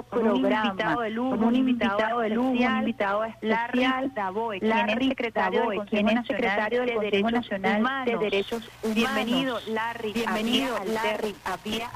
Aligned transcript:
como 0.00 0.32
un 0.32 0.36
invitado 0.36 1.02
de 1.02 1.10
lujo, 1.10 1.30
como 1.32 1.48
un 1.48 1.54
invitado 1.54 2.20
de 2.20 2.30
lujo, 2.30 2.54
invitado 2.54 3.24
especial, 3.26 4.10
Daboe, 4.14 4.58
la 4.62 4.86
secretario, 4.86 5.60
Daboe, 5.60 5.86
quien 5.86 6.08
es 6.08 6.26
secretario 6.26 6.80
del 6.80 6.94
Consejo 6.94 7.30
Nacional 7.30 8.04
de 8.06 8.16
Derechos 8.16 8.70
Humanos. 8.82 8.94
Bienvenido, 8.94 9.58
Larry, 9.68 10.12
bienvenido, 10.14 10.76
Larry, 10.86 11.34
a 11.44 11.58
Vía 11.62 11.90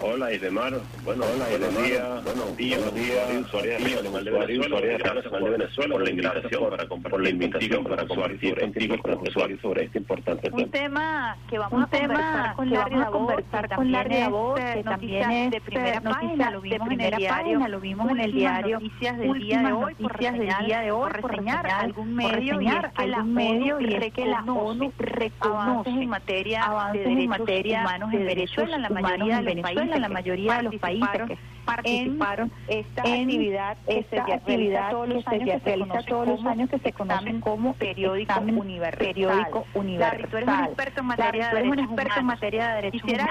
Hola, 0.00 0.32
Idemar. 0.32 0.74
Bueno, 1.04 1.24
hola, 1.24 1.46
buenos 1.48 1.82
días. 1.82 2.24
Buenos 2.24 2.56
días, 2.56 2.78
buenos 2.78 2.94
días. 2.94 3.28
Soy 3.28 3.40
usuario 3.40 3.78
de 3.90 5.50
Venezuela, 5.50 5.94
por 5.94 6.04
la 6.04 6.10
invitación 6.10 6.70
para 6.70 6.86
compartir, 6.86 7.10
por 7.10 7.20
la 7.20 7.30
invitación 7.30 7.84
para 7.84 8.06
compartir 8.06 8.60
contigo 8.60 8.98
con 8.98 9.10
los 9.10 9.28
usuarios 9.28 9.60
sobre 9.60 9.84
este 9.86 9.98
importante 9.98 10.50
tema. 10.50 10.62
Un 10.62 10.70
tema 10.70 11.36
que 11.48 11.58
vamos 11.58 11.82
a 11.82 13.10
conversar 13.10 13.74
con 13.74 13.90
Larry 13.90 14.16
Daboe, 14.20 14.54
que 14.54 14.78
eh, 14.78 14.84
también 14.84 15.30
es 15.32 15.50
de 15.50 15.60
primera 15.60 15.96
eh, 15.96 16.00
página, 16.00 16.50
lo 16.52 16.60
vimos 16.60 16.88
en 16.92 17.00
el 17.00 17.14
diario, 17.42 17.68
lo 17.68 17.80
vimos 17.80 18.10
en 18.10 18.20
el 18.20 18.32
diario, 18.32 18.80
noticias 18.80 19.18
del 19.18 19.32
día 19.34 19.62
de 19.62 19.72
hoy, 19.72 19.94
noticias 19.98 20.38
del 20.38 20.66
día 20.66 20.80
de 20.80 20.90
hoy, 20.90 21.10
por 21.20 21.30
reseñar 21.30 21.66
algún 21.66 22.14
medio 22.14 22.58
reseñar, 22.58 22.84
y 22.84 22.86
es 22.86 22.92
que 22.92 23.06
la 23.06 23.24
medio 23.24 23.80
y 23.80 23.94
es 23.94 24.12
que 24.12 24.26
la 24.26 24.42
ONU 24.42 24.92
reconoce 24.98 25.90
en 25.90 26.08
materia 26.08 26.90
de 26.92 26.98
derechos 26.98 27.18
en 27.20 27.28
materia 27.28 27.80
humanos 27.80 28.12
en 28.12 28.24
Venezuela, 28.26 28.76
en 28.76 28.82
la 28.82 28.88
mayoría 28.90 29.36
de 29.42 29.54
los 29.54 29.62
países, 29.62 29.82
en 29.94 30.00
la 30.00 30.08
mayoría 30.08 30.56
de 30.56 30.62
los 30.64 30.74
países 30.76 31.22
que 31.28 31.38
participaron 31.64 32.52
esta 32.68 33.02
en 33.02 33.20
actividad, 33.22 33.76
esta 33.86 34.26
se 34.26 34.32
actividad 34.32 34.90
todos 34.90 35.08
los 35.08 35.26
años 35.26 35.44
que 35.44 35.58
se 35.58 35.64
realiza 35.64 36.02
todos 36.02 36.28
los 36.28 36.44
años 36.46 36.70
que 36.70 36.78
se 36.78 36.92
conocen 36.92 37.40
como 37.40 37.74
periódico 37.74 38.40
universal. 38.40 39.06
Periódico 39.06 39.66
universal. 39.74 40.28
tú 40.30 40.36
eres 40.36 40.48
un 40.48 41.78
experto 41.78 42.20
en 42.20 42.26
materia 42.26 42.68
de 42.68 42.74
derechos 42.76 43.04
humanos. 43.04 43.26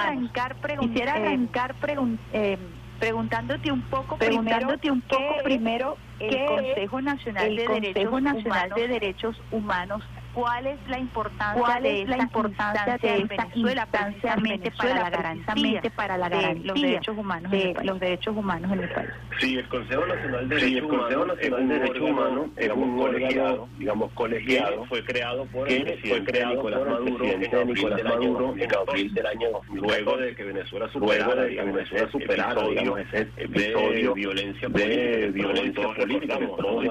Quisiera 0.79 1.13
arrancar 1.13 1.75
preguntando 1.75 2.78
preguntándote 2.99 3.71
un 3.71 3.81
poco 3.83 4.17
preguntándote 4.17 4.77
primero, 4.77 4.93
un 4.93 5.01
poco 5.01 5.43
primero 5.43 5.97
el 6.19 6.45
Consejo 6.45 7.01
Nacional, 7.01 7.47
el 7.47 7.55
de, 7.55 7.65
Consejo 7.65 7.93
Derechos 7.93 8.21
Nacional 8.21 8.69
de 8.75 8.87
Derechos 8.87 9.41
Humanos 9.51 10.03
¿Cuál 10.33 10.67
es 10.67 10.77
la 10.87 10.99
importancia 10.99 11.61
¿Cuál 11.61 11.85
es 11.85 12.07
de 12.07 12.17
la 12.17 12.23
importancia 12.23 12.97
de 12.97 13.17
esta 13.17 13.45
Venezuela, 13.45 13.87
precisamente, 13.87 14.71
para, 14.71 14.93
la 14.95 15.09
garantía, 15.09 15.81
para 15.95 16.17
la 16.17 16.29
garantía 16.29 16.61
de 16.61 16.67
los 16.67 16.81
derechos 16.81 17.17
humanos 17.17 17.51
de 17.51 17.75
los 17.83 17.99
derechos 17.99 18.37
humanos 18.37 18.71
en 18.71 18.79
el 18.79 18.89
país? 18.89 19.09
Sí, 19.39 19.57
el 19.57 19.67
Consejo 19.67 20.05
Nacional 20.05 20.49
de 20.49 20.55
Derechos 20.55 20.69
sí, 20.69 20.77
el 20.77 20.87
Consejo 20.87 21.21
Humanos 21.21 21.37
Nacional 21.37 21.67
de 21.67 21.73
Derechos 21.73 22.09
Humanos, 22.09 22.45
digamos 22.57 23.01
colegiado, 23.01 23.67
digamos 23.77 24.11
colegiado, 24.13 24.85
fue 24.85 25.03
creado 25.03 25.45
por 25.45 25.69
el 25.69 25.83
presidente 25.83 26.09
fue 26.09 26.23
creado 26.25 26.55
Nicolás 26.55 26.87
Maduro, 26.87 27.25
en 27.25 27.39
Nicolás 27.39 28.03
Maduro 28.03 28.55
en 28.57 28.75
abril 28.75 29.13
del 29.13 29.25
año 29.25 29.49
2014, 29.51 29.87
luego 29.87 30.17
de 30.17 30.35
que 30.35 30.43
Venezuela 30.43 30.89
superara, 30.91 31.25
luego 31.25 31.41
de 31.41 31.55
que 31.55 31.63
Venezuela 31.63 32.11
superara, 32.11 32.67
digamos, 32.67 32.99
ese 32.99 33.21
episodio 33.37 34.09
de 34.09 34.13
violencia 34.13 34.69
política, 34.69 35.01
de 35.01 35.31
violencia 35.31 35.83
política, 35.83 36.39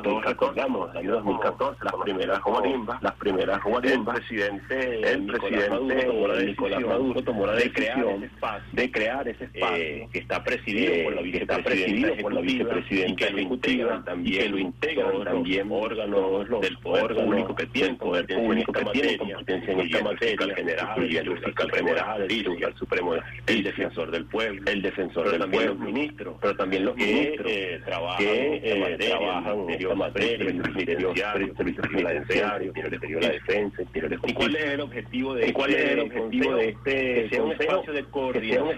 todos 0.02 0.24
recordamos, 0.24 0.90
el 0.90 0.96
año 0.98 1.12
2014, 1.12 1.84
las 1.84 1.94
primeras 2.02 2.40
comunimbas, 2.40 3.02
las 3.02 3.14
primeras 3.14 3.27
primera. 3.32 3.60
Guaremba, 3.64 4.14
el 4.14 4.20
presidente, 4.20 5.12
el 5.12 5.26
presidente 5.26 6.08
Nicolás 6.46 6.80
Maduro 6.80 7.22
tomó 7.22 7.46
la 7.46 7.54
decisión 7.54 8.30
de 8.72 8.90
crear 8.90 9.28
ese 9.28 9.44
espacio 9.44 9.76
eh, 9.76 10.08
que 10.12 10.18
está 10.18 10.42
presidido 10.42 10.92
eh, 10.92 11.04
por 11.04 11.14
la 11.14 11.22
vicepresidenta, 11.22 12.22
por 12.22 12.32
la 12.34 12.40
vicepresidenta 12.40 13.12
y 13.12 13.16
que 13.16 13.30
lo 13.30 13.40
integran 13.40 14.04
también, 14.04 14.34
y 14.34 14.38
que 14.38 14.48
lo 14.48 14.58
integran 14.58 15.24
también 15.24 15.68
órganos 15.70 16.48
los, 16.48 16.60
del 16.60 16.78
poder 16.78 17.04
órganos, 17.04 17.24
público 17.24 17.54
que 17.54 17.66
tiene, 17.66 17.94
poder 17.94 18.26
público 18.26 18.72
que 18.72 18.84
tiene 18.92 19.18
competencia 19.18 19.72
en 19.72 19.80
esta 19.80 20.04
materia, 20.04 20.54
general, 20.54 21.04
el 21.04 21.38
fiscal 21.38 21.70
general, 21.72 22.26
el 22.28 22.74
supremo, 22.76 23.14
el 23.46 23.62
defensor 23.62 24.10
del 24.10 24.24
pueblo, 24.26 24.62
el 24.66 24.82
defensor 24.82 25.30
del 25.30 25.50
pueblo, 25.50 25.74
los 25.74 26.38
pero 26.40 26.56
también 26.56 26.84
los 26.84 26.96
ministros 26.96 27.50
eh, 27.50 27.80
que 28.18 28.56
eh, 28.56 28.96
trabajan 28.98 29.60
en 29.60 29.70
esta 29.70 29.94
materia, 29.94 30.50
en 30.50 30.58
ministerios 30.62 31.12
penitenciarios, 31.14 31.58
ministerios 31.58 32.74
penitenciarios, 32.74 32.74
la 33.20 33.30
defensa, 33.30 33.82
¿Y 34.26 34.32
cuál 34.32 34.56
es 34.56 34.64
el 34.64 34.80
objetivo 34.80 35.34
de, 35.34 36.68
este, 36.68 37.26
es 37.26 37.38
un 37.38 37.52
espacio 37.52 37.92
de 37.92 38.04
coordinación, 38.04 38.68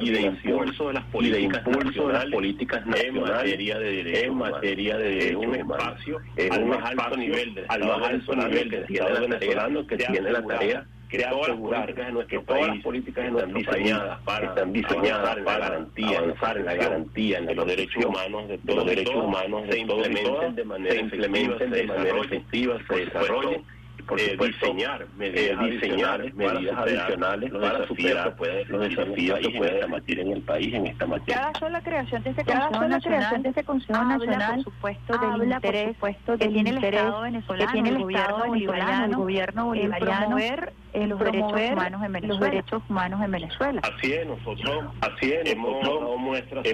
y 0.00 0.10
de 0.10 0.20
impulso 0.20 0.88
de 0.88 0.94
las 0.94 1.04
políticas 1.04 2.86
nacionales, 2.86 3.58
en 3.58 4.34
materia 4.34 4.98
de 4.98 5.36
un 5.36 5.54
espacio 5.54 6.18
al 6.50 6.66
más 6.66 6.84
alto 6.84 7.16
nivel, 7.16 7.64
al 7.68 7.80
más 7.80 8.02
que 9.86 9.96
tiene 9.96 10.32
la 10.32 10.42
tarea 10.42 10.86
crear 11.08 11.34
asegurar 11.34 11.94
las 11.96 12.12
nuestro 12.12 12.40
que 12.40 12.46
todas 12.46 12.68
las 12.68 12.82
políticas 12.82 13.24
de 13.24 13.30
nuestro 13.30 13.58
están 13.58 13.74
diseñadas 13.74 14.20
para 14.22 14.46
están 14.46 14.72
diseñadas 14.72 15.36
para 15.44 15.60
garantía, 15.60 16.18
avanzar 16.18 16.56
en 16.58 16.64
la 16.64 16.74
garantía 16.74 17.40
de 17.40 17.54
los 17.54 17.66
derechos 17.66 18.04
humanos 18.04 18.48
de 18.48 18.58
todos 18.58 18.76
los 18.76 18.86
derechos 18.86 19.14
humanos 19.14 19.62
se 19.70 19.78
implementen 19.78 20.54
de 20.54 20.64
manera 20.64 20.94
se 20.94 21.00
implementen 21.00 21.70
de 21.70 21.84
manera 21.84 22.20
efectiva 22.20 22.78
se 22.88 22.96
desarrollen 22.96 23.75
por 24.04 24.20
eh, 24.20 24.30
supuesto, 24.30 24.66
diseñar 24.66 25.06
medidas, 25.16 25.42
eh, 25.42 25.54
adicionales, 25.54 26.32
para 27.52 27.86
superar, 27.86 28.36
los 28.68 28.88
desafíos 28.88 29.40
que 29.40 30.20
en 30.20 30.32
el 30.32 30.42
país 30.42 30.74
en 30.74 30.86
esta 30.86 31.06
materia. 31.06 31.34
Cada 31.34 31.58
sola 31.58 31.80
creación 31.80 32.22
de 32.22 32.30
este 32.30 32.44
Cada 32.44 32.68
Consejo 32.68 32.88
Nacional, 32.88 33.42
de 33.42 33.48
este 33.48 33.64
Consejo 33.64 34.04
Nacional, 34.04 34.54
por 34.54 34.64
supuesto, 34.64 35.18
del 35.18 35.52
interés, 35.52 35.96
que 36.38 36.48
tiene 36.48 36.70
el 36.70 36.84
Estado 36.84 37.22
venezolano, 37.22 37.86
el, 37.86 37.98
gobierno 39.16 39.66
bolivariano, 39.66 40.38
el 40.38 40.70
en 40.92 41.10
promover 41.10 41.16
los 41.16 41.20
derechos 41.20 41.62
humanos 41.70 42.02
en 42.04 42.12
Venezuela. 42.12 42.28
Los 42.28 42.40
derechos 42.40 42.82
humanos 42.88 43.20
en 43.22 43.30
Venezuela. 43.30 43.82
Así 43.82 44.12
es, 44.12 44.26
nosotros, 44.26 44.84
así 45.02 45.34
hemos 45.44 45.82
dado 45.82 46.16
muestras, 46.16 46.64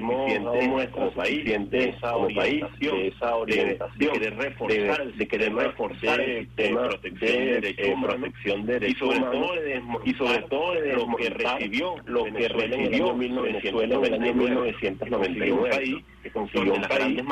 país, 1.17 1.45
de 1.45 1.89
esa 1.89 2.17
orientación, 2.17 4.21
de 4.21 4.31
reforzar, 4.31 5.07
reforzar 5.51 6.21
el 6.21 6.55
de 6.55 6.69
protección 6.69 7.12
eh, 7.21 7.61
de, 7.61 7.69
eh, 7.77 7.95
protección 8.01 8.67
de 8.67 8.81
derechos 8.81 9.15
y 9.15 9.21
sobre 9.21 9.21
todo 9.21 10.03
y 10.05 10.15
sobre 10.15 10.39
todo 10.43 10.73
de 10.75 10.93
lo 10.95 11.17
que 11.17 11.31
recibió 11.31 11.95
lo 12.07 12.25
que 12.25 12.49
recibió 12.49 13.15
Venezuela 13.15 13.97
en 13.97 14.05
el 14.05 14.15
año 14.15 14.35
1991 14.35 15.71
que 16.23 16.31
consiguió 16.31 16.75
un 16.75 16.83
país 16.83 17.23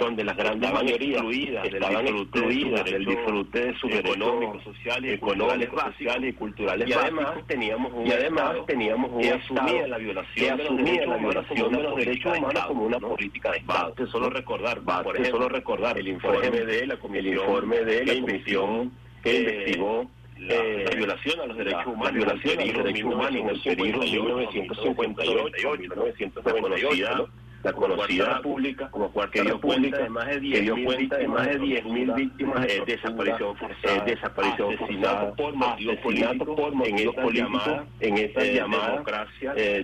donde 0.00 0.24
las 0.24 0.36
grandes 0.36 0.72
mayorías 0.72 1.22
estaban 1.64 2.06
excluidas 2.06 2.84
del 2.84 3.04
disfrute 3.04 3.66
de 3.66 3.74
sus 3.78 3.92
económicos 3.92 4.62
sociales 4.64 5.14
económicos 5.14 5.82
sociales 5.82 6.30
y 6.30 6.32
culturales 6.32 6.88
y 6.88 6.92
además 6.92 7.34
teníamos 7.46 7.92
un 7.92 8.06
y 8.06 8.12
además 8.12 8.56
teníamos 8.66 9.26
asumía 9.26 9.86
la 9.86 9.98
violación 9.98 10.56
de 10.56 11.82
los 11.82 11.96
derechos 11.96 12.38
humanos 12.38 12.66
como 12.66 12.84
una 12.84 12.98
política 12.98 13.52
de 13.52 13.58
Estado 13.58 13.94
solo 14.08 14.30
recordar 14.30 14.80
por 14.80 15.16
ejemplo 15.16 15.48
el 15.96 16.08
informe 16.08 16.64
de 16.64 16.86
la 16.86 16.96
comisión 16.96 17.70
de 17.70 18.04
la 18.04 18.20
comisión 18.20 18.92
que 19.22 19.30
eh, 19.30 19.40
investigó 19.40 20.10
la, 20.38 20.90
violación 20.96 21.40
a 21.40 21.46
los 21.46 21.56
derechos 21.56 21.86
humanos, 21.86 22.12
violación 22.12 22.60
a 22.60 22.64
los 22.64 22.84
derechos 22.84 23.12
humanos 23.12 23.34
en 23.34 23.48
el 23.48 23.60
periodo 23.76 23.98
1958, 24.00 25.70
1958 25.78 27.16
¿no? 27.16 27.47
la 27.68 27.72
conocida 27.72 28.42
pública, 28.42 28.90
como 28.90 29.10
cuarta 29.10 29.42
pública, 29.60 29.98
de 29.98 30.08
más 30.08 30.26
de 30.26 30.40
10.000 30.40 32.14
víctimas 32.14 32.66
de 32.66 32.82
desaparición 32.86 33.56
eh, 33.82 34.02
desaparición 34.06 34.72
eh, 34.72 34.78
asesinato 34.80 35.34
por 35.34 35.54
motivos 35.54 35.96
políticos, 35.96 36.64
en 36.84 36.98
esta 36.98 37.86
en 38.00 38.18
esta 38.18 38.44
eh, 38.44 38.54
llamada 38.54 38.88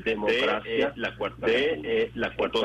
democracia, 0.05 0.93
la 0.97 1.15
cuarta, 1.17 1.47
de, 1.47 2.11
la 2.15 2.35
cuarta. 2.35 2.59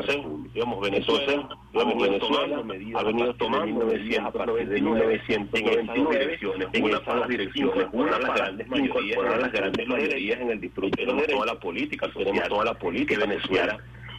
Digamos 0.54 0.82
Venezuela, 0.82 1.50
Venezuela 1.74 2.64
ha 2.96 3.04
venido 3.04 3.34
tomando 3.36 3.86
medidas 3.86 4.26
a 4.26 4.32
partir 4.32 4.68
de 4.68 4.82
1999 4.82 6.40
en 6.74 6.84
una 6.84 7.00
para 7.02 7.20
las 7.20 7.30
direcciones, 7.30 7.88
una 7.92 8.20
las 8.20 8.36
grandes 8.36 8.68
mayorías, 8.68 9.40
las 9.40 9.52
grandes 9.52 9.88
mayorías 9.88 10.40
en 10.40 10.52
el 10.52 10.62
de 10.62 11.28
toda 11.28 11.46
la 11.46 11.60
política, 11.60 12.10
toda 12.48 12.66
la 12.66 12.74
política 12.74 13.26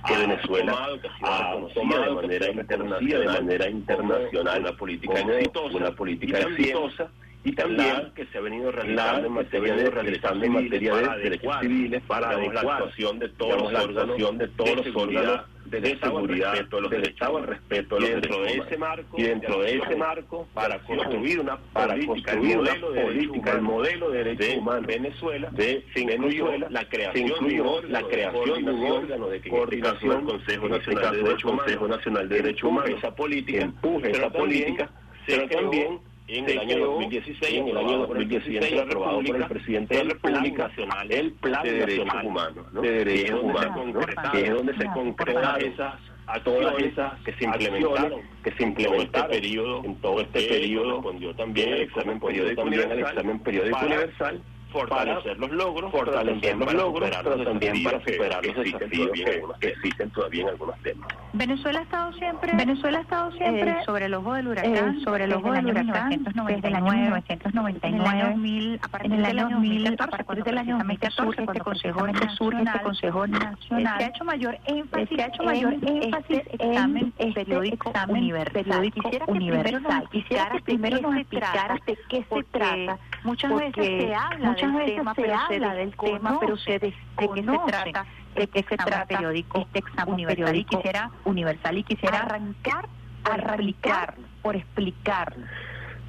que 0.06 0.16
Venezuela 0.16 0.72
ha 1.22 1.72
tomado 1.74 2.02
ah, 2.02 2.06
de 2.06 2.10
manera 2.14 2.50
internacional, 2.50 3.20
de 3.20 3.26
manera 3.26 3.68
internacional 3.68 4.60
una 4.60 4.72
política 4.72 5.20
exitosa, 5.20 5.76
una 5.76 5.92
política 5.92 6.38
exitosa 6.38 7.10
y 7.42 7.52
también 7.52 8.12
que 8.14 8.26
se 8.26 8.38
ha 8.38 8.40
venido 8.42 8.70
realizando 8.70 9.26
en 9.26 9.32
materia 9.32 9.74
de, 9.74 9.90
realizando 9.90 10.44
en 10.44 10.52
materia 10.52 10.94
de 10.94 11.22
derechos 11.22 11.54
civiles 11.60 12.02
para 12.06 12.36
la 12.36 12.60
actuación 12.60 13.18
de 13.18 13.28
todos 13.30 13.72
la 13.72 13.80
actuación 13.80 14.38
de 14.38 14.48
todos 14.48 14.76
los 14.76 14.96
órganos 14.96 15.40
de, 15.64 15.80
de 15.80 15.98
seguridad 16.00 16.52
respeto 16.52 16.76
de 16.76 16.82
los 16.82 16.90
del 16.90 17.02
Estado 17.04 17.38
al 17.38 17.46
respeto 17.46 17.94
de 17.94 18.00
los 18.00 18.10
dentro 18.10 18.42
de 18.42 18.52
ese 18.56 18.76
marco 18.76 19.16
y 19.18 19.22
dentro 19.22 19.60
de 19.62 19.76
ese 19.78 19.96
marco 19.96 20.48
para 20.52 20.78
construir 20.80 21.40
una 21.40 21.56
para 21.72 21.96
construir 22.04 22.58
una 22.58 22.74
política 22.74 23.52
el 23.52 23.62
modelo 23.62 24.10
de 24.10 24.24
derechos 24.24 24.58
humanos 24.58 24.86
de 24.86 24.94
Venezuela 24.98 25.48
de 25.52 25.84
se 25.94 26.00
incluyó 26.00 26.58
la 26.68 26.84
creación 26.88 27.30
la 27.88 28.02
creación 28.02 28.64
de 28.66 28.70
un 28.70 28.84
órgano 28.84 29.28
de 29.28 29.48
coordinación 29.48 29.94
este 29.94 30.08
del 30.08 30.24
Consejo 30.24 30.66
este 30.66 30.94
Nacional 30.94 31.12
de 31.12 31.22
Derechos 31.22 31.44
Humanos 31.44 31.62
Consejo 31.64 31.88
Nacional 31.88 32.28
de 32.28 32.34
Derechos 32.34 32.68
Humanos 32.70 32.90
esa 32.98 33.14
política 33.14 33.62
empuje 33.62 34.10
esa 34.10 34.30
política 34.30 34.90
pero 35.26 35.48
también 35.48 36.09
en 36.38 36.48
el 36.48 36.58
año 36.58 36.78
2016, 36.78 37.54
en 37.54 37.68
el 37.68 37.76
año 37.76 37.98
2016 37.98 38.80
aprobado 38.80 39.22
por 39.22 39.36
el 39.36 39.46
presidente 39.46 39.96
de 39.96 40.04
la 40.04 40.14
República 40.14 40.68
Nacional, 40.68 41.12
el 41.12 41.32
Plan 41.32 41.62
de 41.62 41.72
Derechos 41.72 42.24
Humanos, 42.24 42.72
de 42.72 42.90
Derechos 42.90 43.40
Humanos, 43.42 44.06
que 44.32 44.42
es 44.42 44.50
donde 44.50 44.76
se 44.76 44.86
concretan 44.86 45.60
esas 45.62 45.94
a 46.26 46.40
todas 46.44 46.78
esas 46.78 47.12
que 47.24 47.32
se 47.34 47.44
implementaron, 47.44 48.20
que 48.44 48.52
se 48.52 48.62
implementaron 48.62 49.04
en 49.04 49.06
todo 49.10 49.10
este 49.10 49.28
periodo, 49.28 49.84
en 49.84 49.96
todo 49.96 50.20
este 50.20 50.42
periodo, 50.42 51.34
también 51.36 51.72
el 51.72 51.80
examen 51.82 52.20
periódico 52.20 52.62
universal 52.62 54.40
fortalecer 54.70 55.38
los 55.38 55.50
logros, 55.50 55.90
fortalecer 55.90 56.56
los 56.56 56.72
logros, 56.72 57.10
pero 57.10 57.44
también 57.44 57.82
para 57.84 57.98
que- 58.00 58.12
superar 58.14 58.40
que 58.40 58.52
los 58.52 58.64
desafíos 58.64 59.10
que, 59.12 59.42
que 59.60 59.68
existen 59.68 60.10
todavía 60.10 60.42
en 60.42 60.48
algunos 60.50 60.78
temas. 60.82 61.08
Venezuela 61.32 61.80
ha 61.80 61.82
estado 61.82 62.12
siempre 62.14 62.52
Venezuela 62.56 62.98
ha 62.98 63.02
estado 63.02 63.32
siempre 63.32 63.70
eh, 63.70 63.76
sobre 63.86 64.06
el 64.06 64.14
ojo 64.14 64.32
del 64.34 64.48
huracán, 64.48 64.96
eh, 64.98 65.04
sobre 65.04 65.24
el 65.24 65.32
ojo 65.32 65.52
desde 65.52 65.66
del 65.72 65.74
huracán, 65.88 66.08
1999, 66.08 66.54
desde 66.56 66.68
el 66.68 66.74
año 66.74 66.92
1999, 66.92 67.80
en 67.82 67.94
el 68.00 68.06
año 68.06 68.30
2000, 68.30 68.80
a 68.82 68.88
partir 68.88 69.06
en 69.12 69.18
el 69.18 69.22
del 69.24 69.38
año 69.38 69.46
año 69.46 69.56
2000, 69.56 69.84
2014, 69.84 70.02
a 70.02 70.08
partir 70.10 70.24
cuando 70.26 70.44
del 70.44 70.58
año 70.58 70.78
precisamente 70.78 71.06
2014, 71.06 71.16
surge 71.16 71.42
este 71.42 71.60
Consejo 71.60 72.06
este 72.06 72.26
Nacional, 72.26 72.82
Consejo 72.82 73.24
eh, 73.24 73.28
Nacional, 73.28 73.98
se 73.98 74.04
ha 74.04 74.08
hecho 74.08 74.24
mayor 74.24 74.58
énfasis, 74.66 75.08
se 75.16 75.22
ha 75.22 75.26
hecho 75.26 75.42
mayor 75.44 75.72
en 75.74 76.02
énfasis 76.02 76.36
este 76.38 76.64
en 76.64 76.70
examen 76.72 77.12
este 77.18 77.44
periódico 77.44 77.90
examen 77.90 78.16
universal. 78.16 78.52
periódico 78.64 79.00
Quisiera 79.02 79.24
que 79.26 79.32
universal. 79.32 80.08
Que 80.10 80.60
primero 80.64 80.96
de 80.96 81.00
qué 81.00 81.06
nos 81.06 81.14
se 81.14 81.20
explicaras 81.20 81.80
trata, 81.80 81.84
de 81.86 81.98
qué 82.08 82.24
se 82.28 82.42
trata, 82.50 82.98
muchas 83.24 83.50
porque 83.52 83.66
veces 83.80 84.02
se 84.08 84.14
habla 84.14 84.50
muchas 84.66 84.74
veces 84.74 84.96
tema, 84.96 85.14
se 85.14 85.32
habla 85.32 85.74
del 85.74 85.96
tema, 85.96 86.40
pero 86.40 86.56
se 86.56 86.78
desconoce 86.78 86.92
de 87.14 87.34
qué 87.34 87.42
se 87.42 87.66
trata 87.66 88.06
de 88.34 88.46
qué 88.46 88.62
se 88.62 88.76
trata 88.76 89.06
periódico 89.06 89.58
este 89.58 89.78
examen 89.80 90.14
universal. 90.14 90.56
Y 90.56 90.64
quisiera 90.64 91.10
universal 91.24 91.78
y 91.78 91.84
quisiera 91.84 92.20
arrancar 92.20 92.88
por 93.24 93.32
arrancar 93.32 93.56
explicarlo, 93.56 94.28
por 94.42 94.56
explicarlo. 94.56 95.46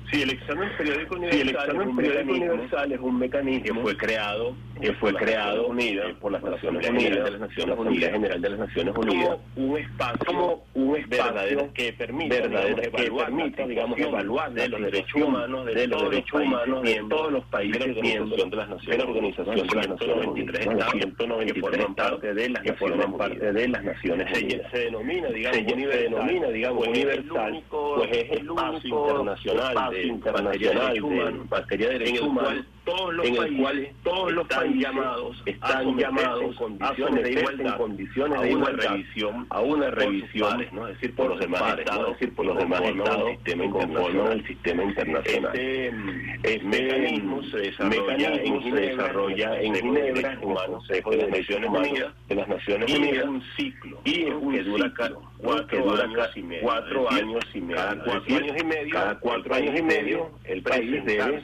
Sí, 0.09 0.21
el 0.21 0.31
examen 0.31 0.69
periódico 0.77 1.15
universal, 1.15 1.47
es 1.47 1.53
examen 1.53 1.87
un 1.87 1.95
periódico 1.95 2.23
mecanismo 2.23 2.53
universal 2.53 2.91
es 2.91 2.99
un 2.99 3.19
mecanismo 3.19 3.63
que 3.63 3.81
fue 3.81 3.97
creado 3.97 4.55
que 4.81 4.93
fue 4.93 5.13
creado 5.13 5.67
Unidas, 5.67 6.11
por 6.19 6.31
las 6.31 6.43
Naciones 6.43 6.89
Unidas, 6.89 7.03
General 7.03 7.23
de 7.23 7.31
las 7.31 7.39
Naciones 7.41 7.67
la 7.67 7.73
Asamblea 7.73 7.91
Unidas, 7.91 8.11
General 8.11 8.41
de 8.41 8.49
las 8.49 8.59
Naciones 8.59 8.95
Unidas, 8.97 9.37
como 9.53 9.67
un 9.67 9.77
espacio 9.77 10.25
como 10.25 10.63
un 10.73 10.95
espacio 10.95 11.23
verdadero 11.23 11.73
que 11.73 11.91
verdadero 11.91 12.81
digamos, 13.67 13.95
que 13.95 14.03
evaluar 14.03 14.53
digamos, 14.53 14.55
de 14.55 14.69
los 14.69 14.81
derechos 14.81 15.21
humanos 15.21 15.65
de, 15.65 15.87
los 15.87 15.99
todos 15.99 16.11
derechos 16.11 16.33
los 16.33 16.47
humanos 16.47 16.83
de 16.83 17.03
todos 17.09 17.31
los 17.31 17.45
países 17.45 17.79
de 17.79 17.93
la 17.93 18.01
miembros 18.01 18.41
Organización 18.41 18.49
de 18.49 18.57
las 18.57 18.69
Naciones 18.69 19.05
Organización 19.05 19.55
de 19.55 19.75
las 19.75 19.89
Naciones 19.89 20.27
Unidas, 20.27 20.67
Unidas, 20.67 20.77
los 20.77 20.91
193 20.91 21.51
193 21.51 21.79
estados 21.89 22.11
parte 22.11 22.33
de 22.33 22.49
las 22.49 22.63
que 22.63 22.73
forman 22.73 23.17
parte 23.17 23.53
de 23.53 23.67
las 23.67 23.83
Naciones 23.83 24.37
Unidas. 24.41 24.71
se 24.71 24.79
denomina, 24.79 25.29
digamos, 25.29 25.73
universal, 25.73 26.53
digamos, 26.53 26.87
pues 26.87 26.99
es 28.17 28.31
el 28.31 28.49
único 28.49 29.25
pues 29.25 29.90
internacional 29.93 30.97
espacio 30.97 31.25
de 31.25 31.31
internacional 31.31 31.49
materia 31.49 31.89
de 31.89 31.99
de 31.99 32.09
en 32.09 32.15
el 32.15 32.33
cual 32.33 32.67
todos 32.83 33.13
los 33.13 33.25
en 33.27 33.33
el 33.33 33.39
países 33.39 33.61
cual 33.61 33.89
todos 34.03 34.31
los 34.31 34.43
están 34.43 34.59
países 34.59 34.81
llamados 34.81 35.43
están 35.45 35.97
llamados 35.97 36.55
a 36.55 36.59
condiciones 36.59 37.23
de 37.23 37.31
someterse 37.33 37.39
igualdad 37.39 37.65
en 37.73 37.77
condiciones 37.77 38.37
a 38.37 38.41
de 38.41 38.55
una 38.55 38.69
revisión 38.69 39.47
a 39.49 39.61
una 39.61 39.91
revisión 39.91 40.49
pares, 40.51 40.73
¿no? 40.73 40.87
es 40.87 40.93
decir, 40.95 41.15
por 41.15 41.27
por 41.27 41.29
los 41.35 41.39
demás 41.39 41.61
pares, 41.61 41.79
estados, 41.79 42.01
¿no? 42.01 42.07
es 42.13 42.19
decir, 42.19 42.35
por 42.35 42.45
los 42.45 42.57
demás 42.57 42.81
estados 42.81 43.29
el 43.29 43.35
sistema 43.37 43.63
internacional. 43.65 44.31
el 44.31 44.47
sistema 44.47 44.83
internacional. 44.83 45.55
Este, 45.55 45.91
Este 46.43 46.65
mecanismo 46.65 47.43
se 47.43 47.57
desarrolla 47.57 48.29
mecanismo 48.29 48.55
en 48.55 48.63
se 48.63 48.69
Ginebra, 48.69 48.81
desarrolla 48.81 49.61
en 49.61 49.75
el 49.75 49.81
Consejo 49.81 49.81
de 49.81 49.81
Ginebra, 49.81 50.01
Derechos 50.01 50.31
en 50.31 50.39
el 50.41 50.45
Humanos 50.45 50.87
Consejo 50.87 51.11
de 51.11 51.17
de 51.17 51.17
las 51.17 51.29
Naciones 51.29 51.69
Unidas, 51.69 52.13
de 52.27 52.35
las 52.35 52.47
Naciones 52.47 52.93
Unidas, 52.93 53.25
un 53.25 53.43
ciclo 53.55 54.01
y 54.03 54.21
es 54.23 54.33
un 54.33 54.55
que 54.55 54.63
dura 54.63 54.91
cuatro 55.37 56.01
años 56.01 56.29
y 56.35 56.41
medio. 56.41 56.61
cuatro 56.63 57.11
años 57.11 57.45
y 57.53 57.61
medio. 57.61 57.81
cuatro 58.05 58.35
años 58.35 58.55
y 58.59 58.65
medio, 58.65 58.93
cada 58.93 59.11
el 59.11 59.17
cuatro 59.19 59.49
país 59.49 59.69
años 59.69 59.79
y 59.79 59.83
debe 59.83 60.03
medio, 60.03 60.31
el 60.45 60.63
país 60.63 61.05
debe 61.05 61.41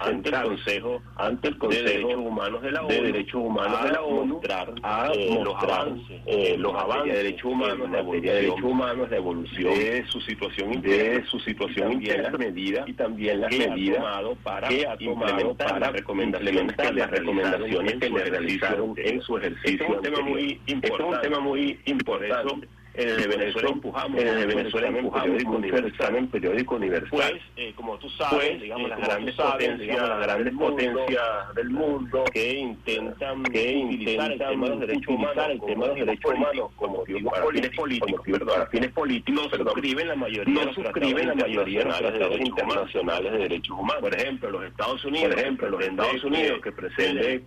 ante 0.00 0.28
el 0.28 0.42
Consejo 0.42 1.02
ante 1.16 1.48
el 1.48 1.54
de 1.54 1.58
Consejo 1.58 1.84
Derechos 1.84 2.16
Humanos 2.16 2.62
de 2.62 2.70
la 2.72 2.80
ONU, 2.80 2.88
de 2.88 3.02
Derechos 3.02 3.42
Humanos 3.42 3.84
de 3.84 3.90
la 3.92 4.02
ONU 4.02 4.34
mostrar, 4.34 4.72
a 4.82 5.12
eh, 5.12 5.30
los 5.30 5.44
mostrar 5.44 5.80
avances, 5.80 6.22
eh, 6.26 6.56
los 6.58 6.74
avances 6.74 7.12
de 7.12 7.22
derechos 7.22 7.52
humanos, 7.52 7.90
la 7.90 8.02
de 8.02 8.20
derechos 8.20 8.62
humanos, 8.62 9.10
la 9.10 9.16
evolución 9.16 9.74
de 9.74 10.04
su 10.06 10.20
situación 10.20 10.70
de 10.70 10.76
interna, 10.76 11.26
su 11.26 11.40
situación 11.40 11.92
interna 11.92 12.30
las 12.30 12.38
medidas 12.38 12.88
y 12.88 12.92
también 12.94 13.40
las 13.40 13.50
que 13.50 13.64
ha 13.64 13.68
medidas 13.68 13.98
tomado 13.98 14.34
para 14.36 14.68
que 14.68 14.86
ha 14.86 14.96
tomado 14.96 15.30
implementar 15.30 15.68
para 15.68 15.80
las 15.80 15.92
recomendaciones 15.92 16.54
implementar 16.54 16.86
que 16.86 16.92
le 16.92 17.00
las 17.00 17.10
recomendaciones 17.10 17.70
realizaron 17.70 17.98
que 17.98 18.06
en 18.06 18.14
le 18.14 18.20
su 18.20 18.30
realizaron 18.30 18.94
ejercicio 18.96 19.12
en 19.12 19.22
su 19.22 19.38
ejercicio. 19.38 19.86
Es 19.86 19.90
un 19.90 21.20
tema 21.20 21.40
muy 21.40 21.80
importante. 21.86 22.68
Eh, 22.96 23.04
desde 23.06 23.28
Por 23.28 23.36
Venezuela 23.38 23.68
empujamos 23.68 24.22
eh, 24.22 24.24
mucho 24.24 24.38
el 24.38 24.46
Venezuela 24.46 24.86
examen 24.88 25.04
empujamos 25.04 25.26
periódico 25.26 25.50
mucho 25.50 25.58
el 25.58 25.64
universal. 25.64 25.92
examen 25.94 26.26
periódico 26.28 26.74
universal. 26.76 27.10
Pues, 27.10 27.42
eh, 27.56 27.72
como 27.76 27.98
tú 27.98 28.10
sabes, 28.10 28.48
pues, 28.48 28.60
digamos, 28.62 28.86
eh, 28.86 28.88
las 28.90 29.00
grandes 29.00 29.34
sabes, 29.34 29.52
potencias, 29.52 29.80
digamos, 29.80 30.08
las 30.08 30.20
grandes 30.20 30.44
del 30.46 30.54
mundo, 30.54 30.70
potencias 30.70 31.54
del 31.54 31.70
mundo 31.70 32.24
que 32.32 32.52
intentan 32.54 33.42
que 33.44 33.82
utilizar 33.84 34.32
el 34.32 34.38
intentan 34.38 34.48
tema 34.50 34.68
de 34.70 34.86
derechos 34.86 35.08
humanos 35.08 35.46
el 35.50 35.60
tema 35.60 35.82
de 35.84 35.88
los 35.88 36.06
derechos 36.06 36.32
humanos 36.32 36.70
como 36.76 37.04
para 37.30 37.46
fines 37.46 37.70
políticos, 37.76 38.20
para 38.46 38.66
fines 38.66 38.92
políticos, 38.92 39.50
no 39.58 39.64
suscriben 39.66 40.08
la 40.08 40.16
mayoría 40.16 40.54
no 40.64 40.66
de 40.66 40.74
suscriben 40.74 41.28
la 41.28 41.34
mayoría 41.34 41.80
de 41.80 41.84
los 41.86 41.96
internacionales 41.98 42.12
tratados 42.12 42.12
de 42.12 42.38
derechos 42.38 42.48
humanos. 42.48 42.90
internacionales 42.96 43.32
de 43.32 43.38
derechos 43.38 43.78
humanos. 43.78 44.00
Por 44.00 44.14
ejemplo, 44.14 44.50
los 44.50 44.64
Estados 44.64 45.04
Unidos, 45.04 45.28
Por 45.34 45.38
ejemplo, 45.38 45.68
los 45.70 45.84
Estados 45.84 46.24
Unidos 46.24 46.60
que 46.62 46.72
pretende 46.72 47.44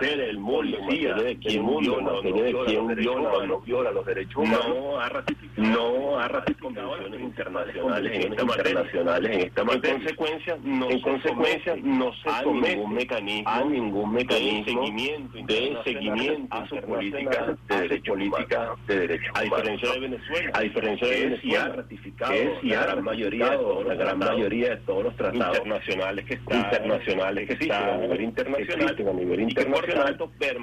ser 0.00 0.20
el 0.20 0.30
el 0.30 0.36
de 0.36 0.42
mundo, 0.42 0.88
viola 0.88 1.30
en 1.44 1.60
o 1.90 2.00
no 2.00 2.14
materia 2.16 2.42
de 2.42 2.52
derechos 2.52 2.96
viola 2.96 3.46
no 3.46 3.60
viola 3.60 3.90
los 3.90 4.06
derechos 4.06 4.36
humanos. 4.36 4.69
No 4.74 5.00
ha 5.00 5.08
ratificado 5.08 5.68
no 5.68 6.18
ha 6.18 6.28
ratificado 6.28 6.88
convenciones 6.88 7.20
internacionales 7.20 8.12
en 8.14 8.32
esta 8.32 8.42
internacionales 8.42 9.30
en 9.30 9.40
esta 9.40 9.60
En 9.60 9.66
materia. 9.66 9.94
consecuencia, 9.98 10.58
no 10.62 10.90
en 10.90 10.96
se 10.96 11.02
consecuencia, 11.02 11.76
no 11.82 12.12
se 12.14 12.30
a 12.30 12.42
ningún 12.42 12.94
mecanismo 12.94 13.50
a 13.50 13.64
ningún 13.64 14.12
mecanismo 14.12 14.58
de 14.58 14.64
seguimiento 14.64 15.38
de 15.46 15.78
seguimiento 15.84 16.56
a 16.56 16.68
su 16.68 16.76
política 16.80 17.56
de 17.68 17.80
derechos 17.80 18.16
política 18.16 18.70
de 18.86 18.98
derechos 18.98 19.30
A 19.34 19.42
diferencia 19.42 19.92
de 19.92 20.00
Venezuela, 20.00 20.50
A 20.54 20.60
diferencia 20.60 21.08
de 21.08 21.14
que 21.14 21.24
Venezuela, 21.24 21.64
ha 21.64 21.68
ratificado 21.76 22.32
que 22.32 22.68
la 22.68 22.82
gran 22.82 23.04
mayoría 23.04 23.50
de 23.50 23.56
todos 23.56 23.86
la 23.86 23.94
gran 23.94 24.18
mayoría 24.18 24.70
de 24.70 24.76
todos 24.78 25.04
los 25.04 25.16
tratados 25.16 25.58
internacionales 25.58 26.24
que 26.24 26.34
están 26.34 26.58
internacionales 26.58 27.46
que 27.46 27.52
existen 27.54 27.74
a 27.74 27.96
nivel 27.96 28.20
internacional 28.20 28.96
a 29.10 29.12
nivel 29.12 29.36
que 29.36 29.42
internacional 29.42 30.16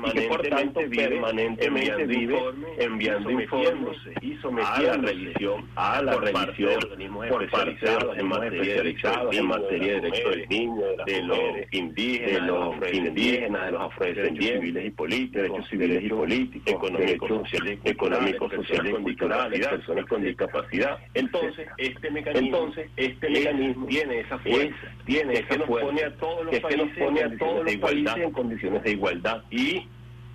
y 0.05 0.11
que 0.11 0.21
por 0.23 0.41
tanto 0.47 0.81
permanentemente 0.95 1.57
permanentemente 1.57 2.03
enviando 2.03 2.07
vive 2.07 2.39
enviando 2.79 3.31
informes 3.31 3.96
sometiéndose 3.97 4.19
y 4.21 4.33
a 4.33 4.37
la 4.37 4.41
sometiéndose 4.41 5.13
revisión 5.13 5.69
a 5.75 6.01
la 6.01 6.11
por 6.11 6.31
parte 6.31 6.35
de 6.37 6.45
revisión 6.45 6.77
organismos 6.83 7.25
especializados 7.25 8.17
en 8.17 8.27
materia 8.27 8.61
de 8.61 8.73
derechos 8.83 9.11
en 9.31 9.45
materia 9.47 9.87
de 9.93 10.01
derechos 10.01 10.29
del 10.29 10.39
mujeres, 10.39 10.49
niño, 10.49 10.83
de 11.05 11.21
los 11.21 11.39
indígenas, 11.71 12.33
de 12.33 12.47
los 12.47 12.93
indígenas, 12.93 13.65
de 13.65 13.71
los 13.71 13.81
afrodescendientes, 13.81 14.59
civiles 14.61 14.85
y 14.85 14.89
políticos, 14.91 15.41
derechos 15.41 15.69
civiles 15.69 16.03
y 16.03 16.09
políticos, 16.09 16.73
económicos, 16.73 17.29
sociales 17.29 17.79
económicos, 17.83 18.51
sociales 18.51 18.67
y 18.67 18.67
personas 18.67 18.91
con 18.93 19.03
culturales, 19.03 19.51
discapacidad. 19.59 19.69
personas 19.77 20.05
con 20.05 20.21
discapacidad. 20.23 20.97
Entonces, 21.13 21.67
este 21.77 22.11
mecanismo, 22.11 22.47
Entonces, 22.47 22.89
este 22.97 23.27
es- 23.27 23.33
mecanismo 23.39 23.85
tiene 23.87 24.19
esa 24.19 24.37
fuerza, 24.39 24.75
tiene 25.05 25.33
que 25.33 25.39
esa 25.39 25.57
nos 25.57 25.67
fuerza, 25.67 25.87
pone 25.87 26.03
a 26.03 26.15
todos 26.17 26.45
los 26.45 26.55
que 26.59 26.77
nos 26.77 26.89
pone 26.97 27.23
a 27.23 27.37
todos 27.37 27.63
los 27.65 27.75
países 27.77 28.17
en 28.17 28.31
condiciones 28.31 28.83
de 28.83 28.91
igualdad 28.91 29.43
y 29.51 29.87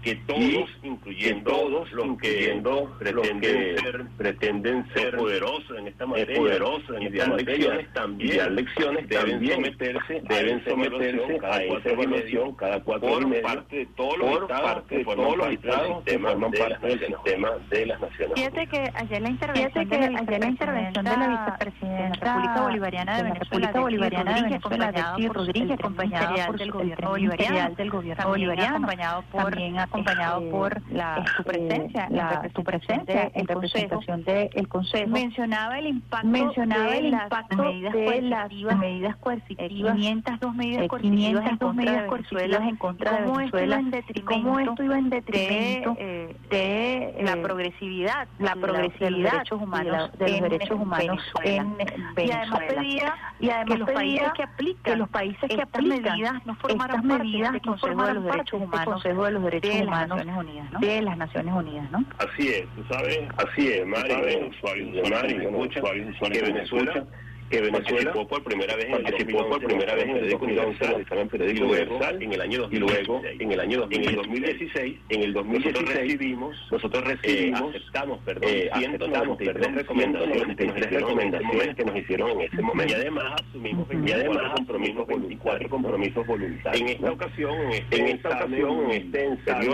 que 0.03 0.17
todos, 0.27 0.41
Y 0.41 0.87
incluyendo 0.87 1.51
que 1.51 1.57
todos, 1.57 1.93
los 1.93 2.07
incluyendo 2.07 2.99
que 2.99 3.13
los 3.13 3.27
pretenden 3.27 3.41
que 3.41 3.79
ser, 3.81 4.07
pretenden 4.17 4.93
ser 4.93 5.03
ser 5.03 5.17
poderosos 5.17 5.79
en 5.79 5.87
esta 5.89 6.07
materia, 6.07 6.37
poderosos 6.37 6.97
en 6.97 7.03
y 7.03 7.07
esta 7.07 7.27
materia, 7.29 7.93
también, 7.93 8.35
y 8.35 8.37
dar 8.37 8.53
lecciones 8.53 9.09
deben 9.09 9.31
también, 9.31 9.55
someterse, 9.55 10.23
a 10.29 10.35
deben 10.35 10.59
esa 10.59 10.71
someterse 10.71 11.07
evaluación 11.07 11.39
cada 11.39 11.57
a 11.57 11.63
esa 11.63 11.91
evaluación 11.91 12.55
cada 12.55 12.81
cuatro 12.81 13.09
por 13.09 13.23
y 13.23 13.27
medio 13.27 13.43
parte 13.43 13.77
de 13.77 13.87
todos 13.87 14.19
los 14.19 14.31
por 14.31 14.43
estados 14.43 14.63
parte 14.63 14.97
de 14.99 15.05
todos 15.05 15.37
los 15.37 15.49
estados 15.49 16.05
que 16.05 16.11
sistema 16.11 16.31
forman 16.31 16.51
de 16.51 16.59
parte 16.59 16.87
las 16.87 17.01
del 17.01 17.09
sistema 17.09 17.51
de 17.71 17.87
las 17.87 18.01
Naciones 18.01 18.35
Fíjate 18.35 18.67
que 18.67 18.91
ayer 18.95 19.23
la 19.23 19.31
intervención 19.31 19.89
de 19.89 20.11
la 20.11 20.19
ayer 20.21 20.41
la 20.41 20.49
intervención 20.49 21.05
de 21.05 21.17
la 21.17 21.29
vicepresidenta 21.29 22.03
de 22.03 22.09
la 22.09 22.35
República 22.35 22.63
Bolivariana 22.63 23.17
de 23.17 23.23
de 23.23 23.23
la 23.23 23.35
Venezuela, 23.35 23.67
República 23.67 23.81
Bolivariana 23.81 24.35
de 24.35 24.43
Betty 24.43 24.53
Venezuela, 24.53 24.87
acompañada 24.87 25.17
Betty 25.17 25.27
por 25.27 25.37
Rodríguez, 25.37 25.71
el 25.71 25.77
tren 25.77 25.79
acompañada 25.79 26.27
ministerial 26.27 26.47
por 26.47 26.59
del 26.59 26.63
el 26.63 26.73
gobierno 26.73 26.97
tren 26.97 27.09
bolivariano, 27.09 27.55
ministerial 27.55 27.77
del 27.77 27.91
gobierno 27.91 28.23
también 28.23 28.49
bolivariano, 28.49 28.77
acompañado 28.77 29.23
por 29.31 29.43
también 29.45 29.79
acompañado 29.93 30.39
este, 30.39 30.51
por 30.51 30.93
la 30.93 31.19
eh, 31.19 31.25
su 31.37 31.45
presencia, 31.45 32.09
la, 32.11 32.51
su 32.55 32.65
presencia 32.65 33.31
en 33.35 33.47
representación 33.47 34.25
del 34.25 34.69
Consejo. 34.69 35.09
mencionaba 35.09 35.79
el 35.79 35.87
impacto 35.87 36.29
mencionaba 36.29 36.91
de 36.91 36.99
el 36.99 37.11
las 37.11 37.23
impacto 37.25 37.57
medidas 37.57 37.93
de 37.93 38.23
las 38.23 38.79
medidas 38.79 39.15
eh, 39.15 39.21
coercitivas 39.21 39.97
502 39.97 40.55
medidas 40.55 40.85
eh, 40.85 40.89
coercitivas 40.89 41.45
502 41.45 41.53
en 41.53 41.57
contra 41.57 41.73
medidas 41.73 42.03
de 42.03 42.11
Venezuela, 42.11 42.69
en 42.69 42.77
contra 42.77 43.13
de 43.13 43.25
cómo 43.25 43.41
esto 43.41 43.65
iba 43.65 43.77
en 43.77 43.91
detrimento 43.91 44.33
cómo 44.33 44.59
esto 44.59 44.83
iba 44.83 44.99
en 44.99 45.11
detrimento 45.11 45.95
de, 45.95 46.37
eh, 46.51 47.23
la 47.23 47.33
eh, 47.33 47.37
progresividad, 47.37 48.29
la 48.39 48.55
progresividad 48.55 49.11
de 49.11 49.11
los 49.11 49.33
derechos 49.33 49.63
humanos, 49.63 50.11
de 50.19 50.29
los 50.29 50.41
derechos 50.41 50.81
humanos 50.81 51.21
en 51.45 51.77
Y 51.77 52.31
además 52.31 52.61
Venezuela. 52.61 52.67
pedía 52.69 53.15
y 53.41 53.51
además 53.51 53.67
que 53.67 53.79
los 53.79 53.91
países 53.91 54.33
que 54.33 54.43
aplican 54.43 54.83
que 54.83 54.97
los 54.97 55.09
países 55.09 55.51
que 55.51 55.63
aplican 55.63 56.03
medidas 56.03 56.47
no 56.47 56.55
formaran 56.57 56.97
estas 56.97 57.09
parte 57.09 57.25
medidas 57.25 57.53
de 57.53 57.59
este 57.59 57.69
los 57.69 58.25
Derechos 58.25 58.33
de 58.33 58.43
este 58.43 58.57
Humanos. 58.57 58.95
Consejo 58.95 59.25
de 59.25 59.31
los 59.31 59.43
Derechos 59.43 59.81
de 59.85 59.91
las 59.91 60.07
Humanos 60.07 60.27
Naciones 60.27 60.51
Unidas, 60.51 60.73
¿no? 60.73 60.81
de 60.81 61.03
las 61.03 61.17
Naciones 61.17 61.55
Unidas, 61.55 61.91
¿no? 61.91 62.05
Así 62.19 62.49
es, 62.49 62.67
tú 62.75 62.85
sabes, 62.91 63.19
Así 63.37 63.69
es, 63.69 63.87
Mari, 63.87 64.13
usuarios, 64.49 64.93
de 64.93 65.11
Mari, 65.11 65.39
que 65.39 65.47
usuarios, 65.47 66.43
Venezuela 66.43 67.07
que 67.53 67.61
Venezuela 67.61 68.13
participó 68.13 68.27
por 68.27 68.45
primera 68.45 68.77
vez 68.77 68.87
en 68.87 69.03
participó 69.03 69.49
por 69.49 69.63
primera 69.63 69.95
vez 69.95 70.09
en 70.09 70.17
el 70.17 70.31
2011 70.31 70.85
el 70.87 71.01
examen 71.03 71.27
y 71.27 71.29
periódico 71.29 71.65
luego 71.67 71.97
universal 71.97 72.23
en 72.23 72.33
el 72.33 72.41
año 72.41 72.69
y 72.71 72.77
luego 72.79 73.13
2016. 73.13 73.41
en 73.41 73.53
el 73.53 73.61
año 73.61 73.89
En 73.91 74.05
el 74.05 74.15
2016 74.17 74.99
en 75.11 75.23
el 75.23 75.33
nosotros 75.35 75.85
2016 75.85 76.03
recibimos 76.03 76.57
nosotros 76.71 77.05
eh, 77.05 77.19
recibimos 77.23 77.77
aceptamos 77.77 78.19
perdón 78.25 78.51
eh, 78.51 78.71
193 78.75 79.75
recomendaciones 79.75 80.57
que 80.57 80.65
nos 80.65 80.77
193 80.77 80.87
hicieron 80.87 81.21
en 81.21 81.29
ese 81.29 81.37
recomendaciones 81.37 81.53
momento. 81.53 81.77
que 81.77 81.85
nos 81.85 81.97
hicieron 81.97 82.31
en 82.31 82.41
ese 82.41 82.63
momento. 82.63 82.93
y 82.93 82.97
además 82.97 83.43
asumimos 83.49 83.89
y 83.93 84.13
además 84.13 84.37
24 84.37 84.55
compromisos 84.57 85.07
24 85.07 85.69
compromisos 85.69 86.27
voluntarios 86.27 86.81
en 86.81 86.89
esta 86.89 87.13
ocasión 87.13 87.55
en 87.61 87.73
este 87.73 88.13
esta 88.13 88.29
ocasión, 88.31 88.85
en 88.85 88.91
este 88.93 89.25
ensayo 89.25 89.73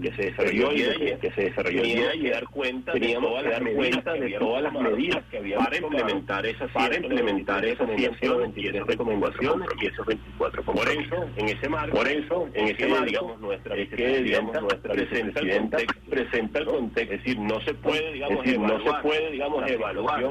que 0.00 0.12
se 0.16 0.22
desarrolló 0.30 0.70
que, 0.70 1.32
se 1.34 1.42
desarrolló 1.42 1.82
ayer, 1.82 2.12
que 2.12 2.30
dar 2.30 2.44
cuenta 2.48 2.92
teníamos 2.92 3.22
de 3.22 3.28
todas 3.28 3.42
que 3.42 3.50
las 3.50 3.52
dar 3.52 3.62
medidas 3.62 3.90
cuenta 3.90 4.12
que 4.14 4.18
de 4.18 4.24
habíamos 4.24 4.48
todas 4.48 4.62
las 4.62 4.72
tomado 4.72 4.96
medidas 4.96 5.24
que 5.30 5.38
habíamos 5.38 5.66
para 5.66 5.76
implementar 5.76 6.46
esas 6.46 6.70
para 6.72 6.96
implementar 7.18 7.64
esas 7.64 7.88
193 7.88 8.86
recomendaciones 8.86 9.68
y 9.80 9.86
esos 9.86 10.06
24 10.06 10.62
Por 10.62 10.88
eso, 10.88 11.30
en 11.36 11.48
ese 11.48 11.68
marco, 11.68 11.96
Por 11.96 12.08
eso, 12.08 12.48
en 12.54 12.68
es 12.68 12.78
ese 12.78 12.88
marco, 12.88 13.04
digamos, 13.04 13.40
nuestra 13.40 13.74
vicepresidenta 13.74 14.60
nuestra 14.60 14.94
presenta 14.94 15.40
el 15.40 15.58
contexto. 15.58 16.10
presenta 16.10 16.58
el 16.58 16.66
contexto. 16.66 17.14
Es 17.14 17.24
decir, 17.24 17.38
no 17.38 17.60
se 17.60 17.74
puede, 17.74 18.12
digamos, 18.12 18.46
no 18.46 18.82
se 18.82 19.02
puede, 19.02 19.30
digamos, 19.30 19.60
la 19.60 19.68
evaluar 19.68 20.24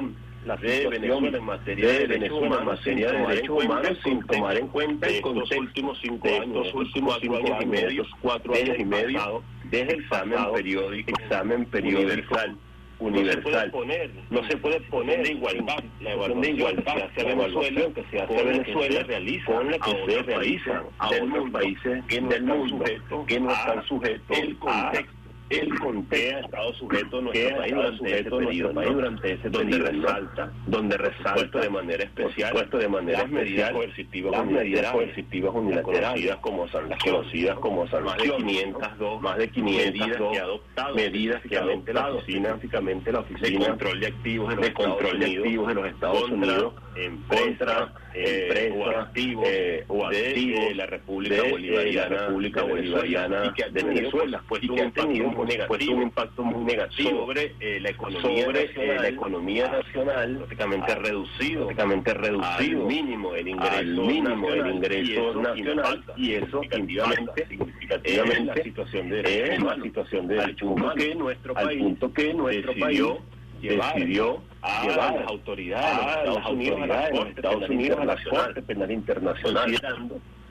la 0.46 0.56
de 0.56 0.88
Venezuela 0.88 1.38
en 1.38 1.44
materia 1.44 1.88
de 1.88 1.94
de 1.94 2.08
derechos 2.08 2.42
humanos 2.42 2.80
sin 2.84 3.02
tomar 3.02 3.38
en 3.38 3.48
cuenta 3.48 3.88
el 3.90 3.98
sin 4.02 4.26
tomar 4.26 4.58
en 4.58 4.68
cuenta 4.68 5.08
de 5.08 5.12
el 5.12 5.18
estos 5.18 5.34
contexto 5.34 5.60
últimos 5.60 6.00
cinco 6.02 6.28
años, 6.28 6.68
estos 6.68 6.74
últimos 6.74 7.18
cinco 7.22 7.36
años 7.36 7.58
y 7.62 7.66
medio, 7.66 8.06
cuatro 8.22 8.54
años 8.54 8.80
y 8.80 8.86
medio, 8.86 9.44
desde 9.66 9.94
el 9.94 10.00
examen 10.00 10.40
periódico, 10.54 11.12
examen 11.20 11.66
periódico 11.66 12.08
universal. 12.08 12.58
Universal. 13.00 13.44
No 13.44 13.52
se 13.52 13.52
puede 13.52 13.70
poner, 13.70 14.12
no 14.30 14.48
se 14.48 14.58
puede 14.58 14.82
poner 14.82 15.24
de 15.24 15.32
igualdad 15.32 15.84
la 16.02 16.12
evaluación 16.12 16.42
de 16.42 16.50
igualdad 16.50 16.96
Venezuela 17.16 17.82
que 17.94 18.04
se 18.10 18.22
hace 18.22 18.44
Venezuela 18.44 18.98
se 18.98 19.04
realiza 19.04 19.46
con 19.46 19.72
la 19.72 19.80
que 19.80 19.92
a 19.92 20.06
se 20.06 20.24
realiza 20.24 20.36
países 20.36 20.74
a 21.00 21.10
otros 21.10 21.52
países 21.52 22.06
que 22.08 22.22
no 22.22 22.32
están 22.32 22.70
sujetos 22.70 23.26
que 23.28 23.40
no 23.40 23.52
están 23.52 23.86
sujetos 23.86 24.38
el 24.38 24.58
contexto 24.58 25.17
el 25.50 25.80
contexto 25.80 26.36
ha 26.36 26.40
estado 26.40 26.74
sujeto 26.74 27.22
nuestro 27.22 27.48
que 27.48 27.54
ha 27.54 27.58
país 27.58 27.74
estado 27.74 27.84
durante 27.84 27.98
sujeto 27.98 28.20
ese 28.20 28.30
nuestro 28.30 28.74
periodo, 28.74 28.94
durante 28.94 29.34
ese 29.34 29.50
donde 29.50 29.78
periodo, 29.78 29.92
¿no? 29.92 30.08
resalta 30.08 30.52
donde 30.66 30.98
resalta 30.98 31.60
de 31.60 31.70
manera 31.70 32.04
especial 32.04 32.52
por 32.52 32.62
supuesto, 32.62 32.78
de 32.78 32.90
manera 32.90 33.20
las 33.20 33.32
medidas 33.32 33.72
coercitivas 33.72 34.32
las 34.32 34.46
medidas 34.46 34.92
coercitivas 34.92 35.56
unilaterales 35.56 36.08
conocidas 36.08 36.38
como 36.38 36.64
las 36.64 36.72
sanciones, 36.72 37.04
conocidas 37.04 37.60
como 37.60 37.88
más 38.02 38.18
de 38.18 38.30
sanciones 38.30 38.38
502 38.38 39.22
más 39.22 39.38
de 39.38 39.50
500 39.50 39.94
medidas 39.94 40.32
que 40.32 40.40
ha 40.40 40.44
adoptado 40.44 40.96
medidas 40.96 41.42
que 41.42 41.58
ha 41.58 41.62
específicamente 41.62 41.94
la 41.94 42.08
adoptado 42.08 42.14
oficina 42.16 42.50
específicamente 42.50 43.12
la 43.12 43.20
de 43.20 43.54
control 43.54 44.00
de 44.00 44.08
activos 44.08 44.50
de 44.50 44.56
los 44.56 44.64
de 44.64 44.70
Estados 44.70 44.88
control 44.98 45.20
de 45.20 45.26
Unidos 45.26 45.46
activos 45.46 45.68
de 45.68 45.74
los 45.74 45.88
Estados 45.88 46.30
Unidos 46.30 46.74
empresas, 46.96 47.48
contra 47.48 47.94
eh, 48.18 48.74
o 48.76 48.90
activos, 48.90 49.46
eh, 49.48 49.84
o 49.88 50.10
de, 50.10 50.72
eh, 50.72 50.76
la 50.76 50.86
República 50.86 51.36
de, 51.36 51.48
eh, 51.48 51.52
Bolivariana 51.52 52.10
la 52.10 52.28
República 52.28 52.62
de 52.62 52.74
Venezuela, 52.74 53.02
Bolivariana 53.02 53.46
y 53.46 53.54
que 53.54 53.64
ha 53.64 53.70
de 53.70 53.74
tenido, 53.82 53.96
Venezuela 53.96 54.44
por 54.48 54.64
y 54.64 54.68
supuesto, 54.68 54.76
que 54.76 54.82
un 54.82 54.88
ha 54.88 55.08
tenido 55.08 55.26
impacto 55.26 55.38
muy 55.38 55.48
por 55.48 55.52
supuesto, 55.52 55.76
negativo 55.78 55.96
un 55.96 56.04
impacto 56.04 56.44
muy 56.44 56.66
negativo 56.66 57.10
sobre 57.10 57.56
eh, 57.60 57.80
la 57.80 57.90
economía 57.90 58.46
sobre 58.46 58.66
nacional, 58.68 59.02
la 59.02 59.08
economía 59.08 59.68
nacional 59.72 60.38
prácticamente 60.38 60.96
reducido 60.96 61.66
prácticamente 61.66 62.14
reducido 62.14 62.82
al 62.82 62.86
mínimo 62.88 63.36
el 63.36 63.48
ingreso 63.48 64.02
mínimo 64.04 64.50
el 64.50 64.68
ingreso 64.68 65.04
y 65.04 65.14
eso 65.14 65.42
nacional 65.42 66.04
y 66.18 66.34
eso 66.34 66.62
significativamente 66.62 67.48
significativamente 67.48 68.38
en 68.40 68.48
la 68.48 68.56
situación 68.56 69.10
de 69.10 69.24
la 69.24 69.82
situación 69.84 70.40
Al 70.40 70.56
punto 70.56 70.94
que 70.96 71.16
nuestro 71.16 71.58
al 71.58 71.66
país 71.66 71.80
punto 71.84 72.14
que 72.14 72.34
nuestro 72.34 72.74
decidió 72.74 73.16
país 73.16 73.37
llevar 73.62 73.96
decidió 73.96 74.42
a 74.62 74.84
llevar 74.84 75.16
las 75.16 75.28
autoridades 75.28 76.22
de 76.22 76.28
los 76.28 76.38
a 76.38 76.40
Estados 76.40 76.52
Unidos, 76.52 76.80
de 76.82 76.88
los 76.88 77.10
Corte 77.10 77.30
Estados 77.30 77.60
Penal 77.60 77.72
Unidos 77.72 78.00
a 78.00 78.06
la 78.06 78.14
Internacional, 78.14 78.46
Corte 78.46 78.62
Penal 78.62 78.92
Internacional. 78.92 79.64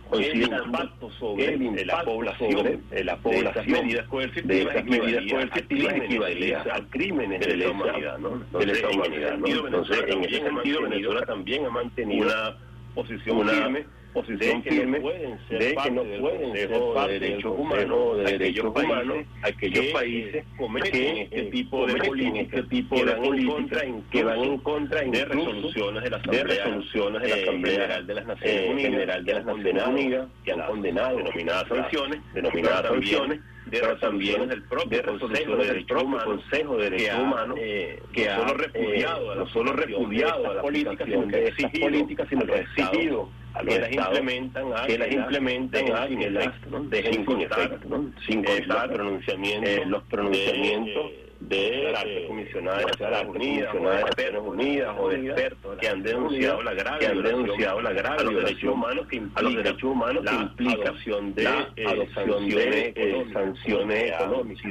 Considerando 0.08 0.64
el 0.64 0.66
impacto 0.66 1.10
sobre 1.18 1.54
el 1.54 1.86
la 1.86 2.02
población 2.04 2.52
sobre 2.52 3.04
la 3.04 3.16
de 3.16 3.16
población 3.16 3.88
de 3.88 4.62
esas 4.62 4.84
medidas 4.84 5.26
coercitivas 5.28 5.94
de 5.94 6.56
a 6.56 6.80
crímenes 6.90 7.40
de 7.40 7.46
de 7.46 7.56
lesa 7.56 7.70
humanidad, 7.72 8.18
¿no? 8.18 8.28
de 8.28 8.34
Entonces, 8.36 8.78
en 8.78 9.12
ese 9.12 9.28
sentido, 9.28 9.66
Entonces, 9.66 10.04
en 10.06 10.24
ese 10.24 10.40
Venezuela 10.40 10.46
sentido, 10.46 10.80
también 10.80 10.86
ha 10.86 10.88
Venezuela 10.88 11.20
mantenido 11.20 11.26
también 11.26 11.66
ha 11.66 11.70
mantenido 11.70 12.26
una 12.26 12.56
posición 12.94 13.48
firme 13.48 13.86
posición 14.16 14.62
de 14.62 14.62
que 14.62 14.70
firme 14.70 14.98
no 14.98 15.02
pueden 15.02 15.38
ser 15.48 15.58
de 15.58 15.76
que 15.76 15.90
no 15.90 16.02
pueden 16.20 16.52
ser 16.54 16.80
parte 16.94 17.12
del 17.12 17.20
Derechos 17.20 17.54
Consejo 17.54 17.62
Humanos 17.62 18.16
de 18.16 18.22
aquellos 18.22 18.38
Derechos 18.38 18.72
países 18.72 18.90
Humanos 18.90 19.26
aquellos 19.42 19.84
que, 19.84 19.92
países 19.92 20.44
cometen 20.56 20.90
que 20.90 21.22
este 21.22 21.40
eh, 21.40 21.50
tipo 21.50 21.86
de 21.86 21.92
cometen 21.92 22.08
políticas, 22.08 22.42
este 22.42 22.62
tipo 22.64 22.96
que 22.96 23.04
de 23.04 23.10
van 23.12 23.16
en 23.16 23.28
políticas 23.28 23.54
contra 23.54 23.82
que 24.10 24.24
van 24.24 24.38
en 24.38 24.58
contra 24.58 25.00
de 25.02 25.24
resoluciones 25.24 26.02
de 26.02 26.10
la 26.10 26.16
Asamblea 26.16 26.44
resoluciones 26.44 27.22
de 27.22 27.28
la 27.28 27.36
eh, 27.36 27.42
Asamblea 27.42 27.74
General 27.74 28.06
de 28.06 28.14
las 28.14 28.26
Naciones 28.26 28.56
eh, 28.56 28.70
Unidas 28.70 28.90
General 28.90 29.24
de 29.24 29.26
que 29.26 29.32
las 29.32 29.40
han 29.40 29.46
Naciones 29.46 29.64
condenado 29.64 29.90
Unidas 29.90 30.28
que 30.44 30.52
han 30.52 30.66
condenado 30.66 31.16
denominadas 31.18 31.68
sanciones 31.68 32.20
denominadas 32.32 32.82
sanciones 32.86 33.40
pero 33.70 33.96
también 33.98 34.48
del 34.48 34.62
propio 34.64 35.02
Consejo 35.02 35.56
de 35.56 35.66
Derechos 35.66 36.02
Humanos 36.02 36.24
Consejo 36.24 36.76
de 36.76 36.90
que 36.90 37.10
ha, 37.10 37.46
eh, 37.56 38.02
que 38.12 38.26
no 38.26 38.32
ha 38.32 38.48
solo 38.48 38.54
repudiado 38.54 39.24
eh, 39.24 39.32
a 39.32 39.34
la 39.34 39.34
no 39.36 39.46
solo 39.48 39.72
repudiado 39.72 40.36
a 40.36 40.40
la 40.40 40.48
estas 40.48 40.62
políticas, 40.62 41.06
sino 41.06 41.28
que 41.28 41.46
exigido 41.48 41.86
políticas 41.86 42.28
sino 42.28 42.46
que 42.46 42.60
exigido 42.60 43.28
a 43.54 43.62
los 43.62 43.74
que 43.74 43.80
las 43.80 43.92
implementan 43.92 44.72
a 44.72 44.86
que 44.86 44.98
las 44.98 45.12
implementen 45.12 45.92
a 45.92 46.06
que 46.06 46.14
sin 46.14 46.34
las 46.34 46.90
dejen 46.90 47.12
sin 47.12 47.24
contar, 47.24 47.80
sin 48.26 48.40
eh, 48.40 48.58
contar 48.58 48.92
pronunciamientos 48.92 49.70
eh, 49.70 49.82
los 49.86 50.02
pronunciamientos 50.04 51.12
de, 51.48 51.56
de 51.56 51.70
de 51.70 51.92
la 51.92 52.02
eh, 52.02 52.16
alta 52.16 52.26
comisionada 52.28 52.78
de 52.78 52.84
de 52.84 52.90
Naciones 52.90 54.42
Unidas 54.44 54.96
de 54.96 55.02
o 55.02 55.08
de 55.08 55.26
expertos 55.26 55.72
de 55.72 55.78
que 55.78 55.88
han 55.88 56.02
denunciado 56.02 56.62
la 56.62 56.74
grave 56.74 56.98
que 56.98 57.06
han 57.06 57.12
violación 57.12 57.40
denunciado 57.40 57.80
la 57.80 57.92
grave 57.92 58.20
a 58.20 58.24
los 58.24 58.34
derechos 58.34 58.74
humanos 58.74 59.06
que 59.08 59.22
a 59.34 59.42
los 59.42 59.54
derechos 59.54 59.84
humanos 59.84 60.24
que 60.24 60.32
la 60.32 60.42
implica 60.42 60.88
adopción 60.88 61.34
de, 61.34 61.44
eh, 61.44 61.86
adopción 61.86 62.48
de 62.48 63.26
sanciones 63.32 64.02
eh, 64.02 64.14
económicas 64.14 64.62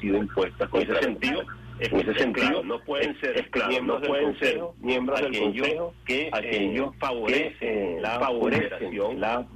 sido 0.00 0.18
impuestas 0.18 0.68
contra 0.68 0.94
En 0.94 0.96
ese 0.96 1.04
sentido, 1.04 1.42
en 1.78 2.00
ese 2.00 2.10
es 2.10 2.16
sentido 2.18 2.46
claro, 2.48 2.62
no 2.64 2.78
pueden 2.80 3.20
ser 3.20 3.36
es 3.38 3.48
claro, 3.50 3.68
miembros 3.70 3.96
no 3.96 4.00
del 4.00 4.08
pueden 4.10 4.38
ser 4.38 4.58
Consejo 4.58 4.74
miembros 4.80 5.20
del 5.20 5.28
aquellos 5.28 5.66
Consejo 5.68 5.94
que 6.06 6.30
aquellos 6.32 6.86
eh, 6.88 6.96
favorecen 6.98 7.58
que, 7.58 7.96
eh, 7.96 7.98
la 8.00 8.10
favorecen 8.18 8.62
vulneración 8.62 9.20
la 9.20 9.46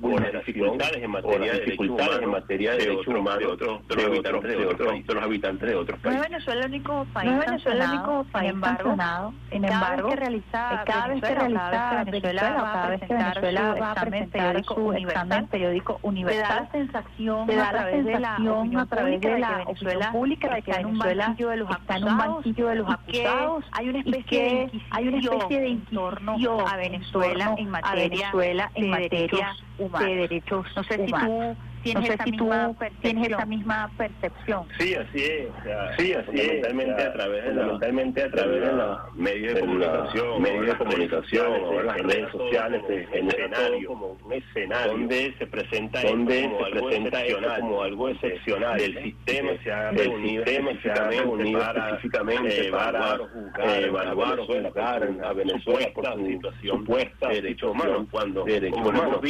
en 1.02 1.10
materia 1.10 1.52
de 1.52 1.60
dificultades 1.60 2.22
en 2.22 2.30
materia 2.30 2.70
de 2.72 2.76
de 2.76 2.82
derechos 2.84 3.00
otros- 3.08 3.20
humanos 3.20 3.38
de 3.38 3.46
otros- 3.46 3.88
de 3.88 3.96
de 3.96 4.02
los 4.02 4.10
habitantes 4.10 4.50
de 4.50 4.66
otros 4.66 4.88
países. 4.88 5.06
de 5.06 5.14
los 5.14 5.24
habitantes 5.24 5.68
de 5.68 5.74
otros 5.74 5.98
No 6.04 6.10
es 6.10 6.16
países. 6.16 6.30
Venezuela 6.30 6.60
el 6.60 6.66
único 6.70 7.06
país 7.12 7.30
No 7.30 7.40
es 7.42 7.46
Venezuela 7.46 7.84
el 7.84 7.90
único 7.90 8.04
sancionado, 8.06 8.32
país 8.32 8.46
sin 8.48 8.54
embargo, 8.54 8.76
sancionado. 8.90 9.34
Sin 9.50 9.62
cada 9.62 9.74
embargo, 9.74 10.08
vez 10.08 10.14
que 10.14 10.20
realiza 10.20 10.74
eh, 10.74 10.78
cada 10.86 11.06
vez 11.08 11.20
que 11.20 11.28
Venezuela, 11.28 11.40
realiza 11.40 11.70
cada 11.70 12.04
vez 12.04 12.04
que 12.04 12.10
Venezuela, 12.10 12.42
va 12.62 12.70
a 12.70 12.72
cada 12.74 12.88
vez 12.90 13.00
que 13.00 13.06
presentar 13.06 13.34
Venezuela 13.40 13.60
su 13.60 13.80
va 13.80 13.86
a 13.86 13.92
examen 13.92 14.10
presentar 14.10 14.40
periódico 14.52 14.74
su 14.74 14.80
universal, 14.86 15.46
periódico 15.50 15.92
te 15.94 16.00
da 16.02 16.08
universal, 16.08 16.62
la 16.64 16.70
sensación 16.72 17.50
a 17.50 17.70
través 17.70 18.04
de 18.04 18.10
la 18.20 18.36
sensación 18.36 18.48
opinión 18.60 18.80
a 18.80 18.86
pública 18.86 19.28
de 19.30 19.40
que 19.40 19.64
Venezuela 19.64 20.12
pública 20.12 20.48
de 20.54 20.62
que 20.62 20.70
está 20.70 20.80
en 20.80 20.86
un 20.86 20.98
banquillo 20.98 21.48
de 21.50 21.56
los 21.56 21.70
está 21.70 21.96
un 22.12 22.18
acusados 22.20 22.34
banquillo 22.34 22.66
de 22.68 22.74
los 22.76 22.88
acusados 22.90 23.64
hay 23.72 23.88
una 23.88 23.98
especie 24.00 24.42
de 24.42 24.82
hay 24.90 25.08
una 25.08 25.18
especie 25.18 25.60
de 25.60 25.68
inquisición 25.68 26.68
a 26.68 26.76
Venezuela 26.76 27.54
en 27.58 27.68
a 27.68 27.70
materia 27.70 28.08
Venezuela 28.08 28.70
en 28.74 28.82
de 28.82 28.88
materia 28.88 29.18
derechos 29.20 29.64
humanos. 29.78 30.08
de 30.08 30.16
derechos 30.16 30.66
No 30.76 30.84
sé 30.84 30.94
si 30.96 31.02
humanos. 31.12 31.56
tú 31.56 31.69
tienes 31.82 32.02
no 32.02 32.06
sé 32.08 32.14
esa 32.14 32.24
si 32.24 32.32
tú 32.32 32.44
misma 32.44 32.74
tienes 33.00 33.28
esa 33.28 33.46
misma 33.46 33.90
percepción. 33.96 34.66
Sí, 34.78 34.94
así 34.94 35.24
es. 35.24 35.48
o 35.50 35.62
sea, 35.64 35.96
Sí, 35.98 36.12
así 36.12 36.26
fundamentalmente 36.26 37.02
a 37.02 37.12
través 37.12 37.44
de 37.44 37.54
la- 37.54 37.60
fundamentalmente 37.62 38.22
a 38.22 38.30
través 38.30 38.60
de 38.60 38.72
los 38.72 39.14
medios 39.14 39.48
de 39.48 39.54
de 39.54 39.60
comunicación, 39.60 40.42
medios 40.42 40.66
de 40.66 40.76
comunicación, 40.76 41.46
o 41.64 41.82
las 41.82 41.96
redes 41.98 42.30
sociales, 42.32 42.82
todo 42.82 42.92
escenario 42.96 43.88
como 43.88 44.16
un 44.24 44.32
escenario. 44.32 44.92
donde 44.92 45.34
se 45.38 45.46
presenta 45.46 46.02
donde 46.02 46.40
esto 46.40 46.50
como 46.50 46.60
se 46.66 46.72
algo 46.72 46.86
presenta 46.88 47.22
esto 47.24 47.60
como 47.60 47.82
algo 47.82 48.08
excepcional 48.08 48.78
del 48.78 49.02
sistema 49.02 49.50
se 49.62 49.72
ha 49.72 49.90
reunido 49.90 50.44
específicamente 50.44 52.70
para 52.70 53.14
eh, 53.14 53.18
para 53.56 53.78
evaluar 53.80 54.40
o 54.40 54.46
juzgar, 54.46 55.02
eh, 55.04 55.26
a 55.26 55.32
Venezuela 55.32 55.88
por 55.94 56.04
su 56.14 56.26
situación 56.26 56.78
supuesta 56.80 57.28
de 57.28 57.34
derechos 57.40 57.70
humanos, 57.70 58.06
cuando 58.10 58.44
como 58.70 58.92
lo 58.92 59.02
hemos 59.02 59.20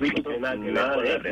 visto, 0.00 0.30
nada 0.40 0.56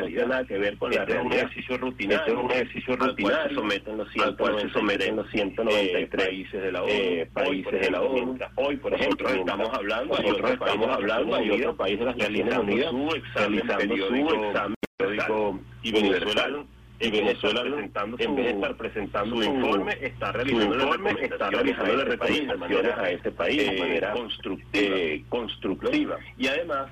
visto 0.07 0.17
tiene 0.17 0.29
nada 0.29 0.45
que 0.45 0.59
ver 0.59 0.79
con 0.79 0.91
la 0.91 1.05
realidad. 1.05 1.19
Este 1.19 1.21
es 1.21 1.27
un 1.27 1.33
ejercicio 1.33 1.77
rutinario, 1.79 2.21
Este 2.21 2.33
es 2.33 2.39
un 2.39 2.51
ejercicio 2.51 2.93
al 2.93 2.99
cual 2.99 3.11
rutinario. 3.11 3.49
se 3.49 3.55
someten 3.55 3.97
los 3.99 4.09
al 4.09 4.37
cual 4.37 4.55
se 4.61 4.69
193 4.69 4.73
someten 4.73 5.17
los 5.17 5.31
193 5.31 6.23
eh, 6.23 6.27
países 6.27 6.63
de 6.63 6.73
la 6.73 6.83
ONU, 6.83 6.93
eh, 6.93 7.31
Hoy, 7.35 7.45
países 7.45 7.65
por 7.65 7.73
de 7.73 7.79
la 7.91 7.99
ejemplo, 7.99 8.09
ONU. 8.11 8.25
mientras 8.27 8.53
Hoy, 8.57 8.77
por 8.77 8.95
ejemplo, 8.95 9.29
mientras 9.29 9.39
estamos 9.39 9.79
hablando, 9.79 10.17
nosotros 10.17 10.51
estamos 10.51 10.89
las 10.89 10.97
hablando, 10.97 11.35
hay 11.37 11.51
Naciones 11.51 11.51
otro 11.51 11.77
país 11.77 11.99
de 11.99 12.05
las 12.05 12.17
Naciones 12.17 12.59
Unidas 12.59 12.91
su 12.91 13.15
examen 13.15 13.61
su 13.61 13.75
examen 13.75 14.75
periódico 14.99 15.61
y 15.83 15.93
Venezuela 15.93 16.65
en 17.01 17.13
Venezuela 17.13 17.63
presentando 17.63 18.17
en 18.19 18.37
vez 18.37 18.45
de 18.45 18.51
estar 18.53 18.77
presentando 18.77 19.37
su 19.37 19.43
informe 19.45 19.97
está 20.01 20.33
realizando 20.33 20.75
informe 20.75 21.11
está 21.23 21.51
realizando 21.51 22.05
recomendaciones 22.05 22.99
a 22.99 23.11
ese 23.11 23.31
país 23.31 23.71
de 23.71 23.79
manera 23.79 24.13
constructiva, 24.13 25.25
constructiva. 25.29 26.19
Y 26.37 26.49
además 26.49 26.91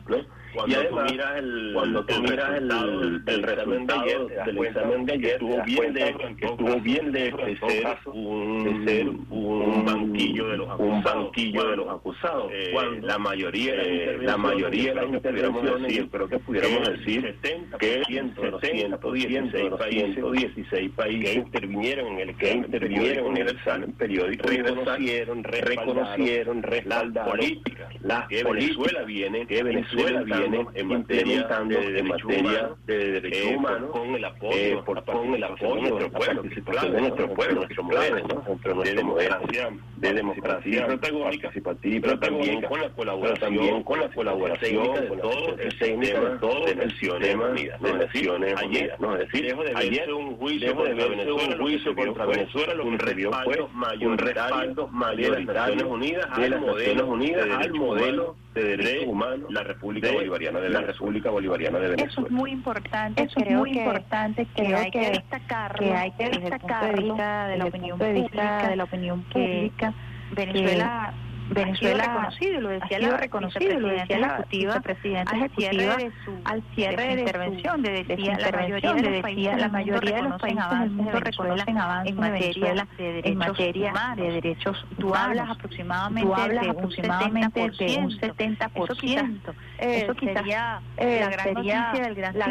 cuando 0.56 0.75
y 0.75 0.75
además, 0.75 1.06
tú 1.06 1.12
miras 1.12 1.38
el, 1.38 1.70
cuando 1.75 2.04
tú 2.04 2.22
miras 2.22 2.56
el, 2.56 2.70
el, 2.70 3.22
el 3.26 3.42
resultado 3.42 4.04
de 4.04 4.10
ayer, 4.10 4.44
del 4.46 4.58
examen 4.58 5.04
de 5.04 5.12
ayer, 5.12 5.32
estuvo 5.32 5.62
bien 5.64 5.94
lejos, 5.94 6.22
que 6.36 6.46
estuvo 6.46 6.80
bien 6.80 7.12
lejos 7.12 7.40
de 7.46 7.56
ser 7.56 7.96
un, 8.06 8.64
de 8.64 8.92
ser 8.92 9.08
un 9.08 9.84
banquillo 9.84 10.48
de 10.48 10.56
los 10.56 10.68
acusados. 10.70 10.96
Un 10.96 11.02
banquillo 11.02 11.70
de 11.70 11.76
los 11.76 11.88
acusados. 11.88 12.52
Eh, 12.52 12.75
la 13.02 13.18
mayoría, 13.18 13.75
eh, 13.75 14.18
la 14.22 14.36
mayoría 14.36 14.94
de 14.94 14.94
las 14.94 15.12
intervenciones, 15.12 15.94
yo 15.94 16.08
creo 16.08 16.28
que 16.28 16.38
pudiéramos 16.38 16.88
decir 16.88 17.36
que 17.78 18.02
116 18.06 19.72
países, 19.78 20.14
116 20.14 20.90
países 20.92 21.25
que 21.25 21.34
intervinieron 21.34 22.06
en 22.14 22.28
el 22.28 22.36
que 22.36 22.52
intervinieron 22.52 23.36
en 23.36 23.42
el 23.42 23.48
examen 23.56 23.92
periódico 23.92 24.48
reconocieron, 24.48 25.44
reconocieron, 25.44 26.62
respaldaron 26.62 27.30
políticas, 27.30 27.94
las 28.00 28.26
que 28.28 28.42
Venezuela 28.42 29.02
viene, 29.02 29.46
que 29.46 29.62
Venezuela 29.62 30.22
viene 30.22 30.46
en 30.55 30.88
materia 30.88 31.47
de, 31.47 32.03
materia 32.03 32.71
de 32.87 33.21
derechos 33.21 33.57
humanos 33.57 33.91
con 33.91 34.15
el 34.15 34.25
apoyo, 34.25 34.57
eh, 34.57 34.83
por, 34.85 35.05
con 35.05 35.35
el 35.35 35.45
apoyo 35.45 35.83
de 35.83 35.91
nuestro 35.91 36.11
pueblo, 36.12 36.43
de 36.43 37.00
nuestro 37.00 37.35
pueblo, 37.35 37.67
modelo, 37.85 38.83
de 38.83 38.95
democracia, 38.95 39.71
de 39.97 40.12
democracia 40.12 40.87
participativa, 40.87 42.09
pero 42.09 42.19
también 42.19 42.62
con 42.62 42.81
la 42.81 42.88
colaboración, 42.91 43.83
con 43.83 44.00
la 44.00 44.09
colaboración 44.09 44.95
de 44.95 45.17
todo 45.21 45.49
el 45.49 45.73
sistema 45.73 46.38
de 46.67 46.75
Naciones 46.75 47.37
Unidas, 47.37 47.81
de 47.81 47.93
Naciones 47.95 48.62
Unidas, 48.62 49.00
¿no? 49.00 49.17
Es 49.17 49.31
decir, 49.31 49.55
ayer 49.75 50.12
un 50.12 50.37
juicio 50.37 50.75
contra 50.75 51.07
Venezuela, 51.07 51.55
un 51.55 51.59
juicio 51.59 51.95
contra 51.95 52.26
Venezuela, 52.26 52.75
lo 52.75 52.85
que 52.85 52.99
revió 52.99 53.31
fue 53.45 53.59
un 54.07 54.19
respaldo 54.19 54.88
mayoritario 54.88 55.97
de 55.97 56.12
las 56.12 56.31
Naciones 56.38 57.05
Unidas 57.05 57.49
al 57.50 57.75
modelo 57.75 58.37
de 58.60 58.76
derechos 58.76 59.08
humanos 59.08 59.52
la 59.52 59.62
República 59.62 60.10
Bolivariana 60.12 60.60
de 60.60 60.70
la 60.70 60.80
República 60.80 61.30
Bolivariana 61.30 61.78
de 61.78 61.88
Venezuela. 61.90 62.12
Eso 62.12 62.26
es 62.26 62.30
muy 62.30 62.50
importante, 62.50 63.22
Eso 63.22 63.40
creo 63.40 63.50
es 63.50 63.56
muy 63.58 63.72
que, 63.72 63.78
importante, 63.78 64.46
que 64.46 64.64
creo 64.64 64.78
hay 64.78 64.90
que 64.90 65.00
que 65.00 65.10
destacarlo, 65.10 65.78
que 65.78 65.94
hay 65.94 66.10
que 66.12 66.25
desde 66.25 66.34
el 66.36 66.40
punto 66.40 66.46
de 66.46 66.50
destacarlo 66.50 67.02
vista 67.02 67.48
de 67.48 67.56
la 67.56 67.64
opinión 67.66 67.98
de 67.98 68.06
pública, 68.06 68.68
de 68.68 68.76
la 68.76 68.84
opinión 68.84 69.22
pública, 69.25 69.94
Venezuela 70.32 71.14
Venezuela 71.50 72.05
ha 72.05 72.31
sido 72.33 72.61
reconocido, 72.61 72.61
lo 72.61 72.69
decía 72.69 72.99
la 72.99 73.17
reconocido, 73.17 73.81
lo 73.81 73.88
decía 73.88 74.19
la 74.19 74.26
ejecutiva, 74.26 74.75
vicepresidenta 74.75 75.31
al 75.31 75.37
ejecutiva, 75.38 75.71
cierre 75.71 76.05
de 76.05 76.12
su, 76.25 76.41
al 76.45 76.62
cierre 76.75 77.03
de 77.03 77.12
su 77.12 77.19
intervención, 77.21 77.83
de 77.83 78.05
decía 78.05 78.38
la 78.38 78.50
mayoría 78.53 78.93
de 78.95 79.11
decía 79.11 79.57
la 79.57 79.69
mayoría 79.69 80.17
de 80.17 80.23
los 80.23 80.41
países 80.41 80.71
del 80.81 80.91
mundo 80.91 81.21
reconocen 81.21 81.79
avances 81.79 82.12
en 82.12 82.21
materia 82.21 82.75
de 82.75 83.19
en 83.19 83.23
derechos 83.23 83.37
materia 83.37 83.91
humanos. 83.91 84.17
de 84.17 84.33
derechos 84.33 84.87
Tú 84.99 85.07
humanos. 85.09 85.26
hablas 85.26 85.50
aproximadamente, 85.50 86.29
Tú 86.29 86.35
hablas 86.35 86.62
de, 86.62 86.71
un 86.71 86.76
aproximadamente 86.76 87.61
de 87.61 87.99
un 87.99 88.11
70%. 88.11 88.71
70%. 88.71 89.55
Eso 89.79 90.15
quizás, 90.15 90.35
sería 90.35 90.81
la 90.99 91.29
gran 91.31 91.55
noticia 91.55 92.03
del 92.03 92.15
gran 92.15 92.38
la 92.38 92.47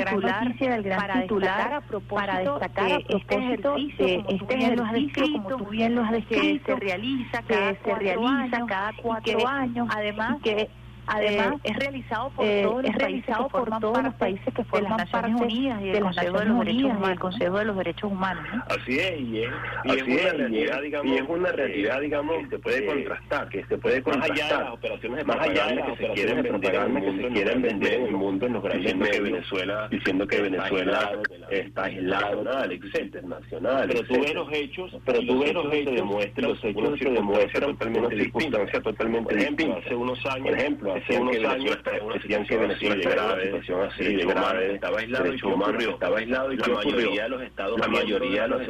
gran 0.97 1.21
titular, 1.21 1.57
para 1.57 1.65
destacar 1.65 1.73
a 1.73 1.81
propósito 1.81 2.59
de 2.59 3.05
este 3.09 3.35
ejercicio, 3.35 4.25
este 4.29 4.55
bien 4.55 4.75
lo 4.75 4.83
has 4.83 4.93
ejercicio, 4.93 5.23
descrito, 5.23 5.43
como 5.43 5.57
tú 5.57 5.69
bien 5.69 5.95
lo 5.95 6.03
has 6.03 6.11
descrito, 6.11 6.65
se 6.65 6.75
realiza 6.75 7.41
que 7.41 7.53
cada 7.53 7.73
se 7.73 7.95
realiza 7.95 8.57
años 8.57 8.67
cada 8.85 8.93
cuatro 9.01 9.47
años 9.47 9.87
además 9.91 10.37
que 10.43 10.69
Además, 11.07 11.39
además 11.45 11.61
es 11.63 11.75
realizado 11.77 12.29
por 12.31 12.45
eh, 12.45 12.61
todos 12.63 12.75
los 12.75 12.85
es 12.85 12.91
países 12.91 13.01
realizado 13.07 13.43
que 13.45 13.51
por 13.51 13.59
forman 13.61 13.81
todos 13.81 14.03
los 14.03 14.13
países 14.15 14.45
que 14.45 14.51
de 14.63 14.69
forman 14.69 14.91
las 14.91 14.97
Naciones 15.11 15.31
parte 15.39 15.43
Unidas 15.55 15.81
y 15.81 15.85
de 15.85 15.91
del 15.91 16.03
Consejo 16.03 16.39
de 16.39 16.45
los 16.45 16.59
Derechos 16.59 16.83
Humanos. 16.91 17.19
Consejo 17.19 17.57
de 17.59 17.65
los 17.65 17.77
Derechos 17.77 18.11
Humanos. 18.11 18.45
¿no? 18.53 18.63
Así 18.67 18.99
es, 18.99 19.19
y 19.21 19.41
es, 19.43 19.49
y 19.85 19.89
Así 19.89 19.97
es 19.99 20.03
una 20.03 20.15
es, 20.15 20.33
realidad, 20.37 20.81
digamos, 20.81 21.11
y 21.11 21.15
es 21.17 21.23
una 21.29 21.51
realidad, 21.51 21.95
que- 21.95 22.01
digamos, 22.01 22.35
que 22.37 22.49
se 22.49 22.59
puede 22.59 22.79
que- 22.81 22.85
contrastar, 22.87 23.49
que 23.49 23.65
se 23.65 23.77
puede 23.77 24.01
más 24.01 24.15
allá 24.15 24.23
de 24.25 24.29
contrastar, 24.29 24.63
las 24.65 24.73
operaciones 24.73 25.17
de 25.17 25.23
más 25.25 25.39
allá 25.39 25.65
de 25.67 25.75
las 25.75 25.85
que 25.85 25.95
se 26.07 26.13
quieren 26.13 26.35
de 26.35 26.41
vender 26.41 26.45
en 26.45 26.45
el 26.45 26.61
propaganda 26.61 26.99
que 27.01 27.05
mundo, 27.07 27.21
se 27.21 27.27
en 27.27 27.33
quieren 27.33 27.53
los 27.53 27.63
vender 27.63 27.93
en 27.93 27.93
el 27.95 28.01
medios, 28.01 28.19
mundo, 28.19 28.45
en 28.45 28.53
los 28.53 28.63
grandes 28.63 28.85
diciendo 28.85 29.05
que 29.05 29.11
medios, 29.19 29.31
Venezuela 29.31 29.87
diciendo 29.89 30.27
que 30.27 30.35
está 30.35 30.43
Venezuela 30.49 31.11
de 31.49 31.59
está 31.59 31.83
aislado, 31.83 32.43
nacional, 32.43 32.71
etcétera, 32.71 33.27
nacional, 33.27 33.87
Pero 33.87 34.03
tú 34.03 34.13
ves 34.21 34.33
los 34.33 34.51
hechos, 34.53 34.97
pero 35.05 35.19
tú 35.19 35.25
los 35.25 35.39
ves 35.39 35.53
los 35.53 35.73
hechos 35.73 35.95
demuestran 35.95 36.49
los 36.49 36.63
hechos 36.63 36.99
se 36.99 37.09
demuestran 37.09 37.63
una 37.63 37.77
totalmente 37.77 38.17
circunstancia 38.17 38.81
totalmente 38.81 39.23
Por 39.25 39.33
ejemplo, 39.41 39.65
distinta. 39.65 39.85
hace 39.85 39.95
unos 39.95 40.25
años, 40.25 40.47
por 40.49 40.57
ejemplo, 40.59 40.94
hace 40.95 41.19
unos 41.19 41.37
que 41.37 41.47
años 41.47 41.77
decían 42.13 42.45
que 42.45 42.57
Venezuela 42.57 42.95
estaba 42.95 43.33
una 43.33 43.43
situación 43.43 43.81
así 43.83 44.03
de 44.15 44.25
grave, 44.25 44.75
estaba 44.75 44.99
aislado, 44.99 45.33
¿y 45.33 45.41
ocurrió? 45.41 45.89
estaba 45.91 46.17
aislado, 46.17 46.53
¿y 46.53 46.57
La 46.57 46.67
mayoría 46.67 47.23
de 47.23 47.29
los 47.29 47.41
estados 47.41 47.79
la 47.79 47.87
mayoría 47.87 48.41
de 48.43 48.47
los 48.47 48.61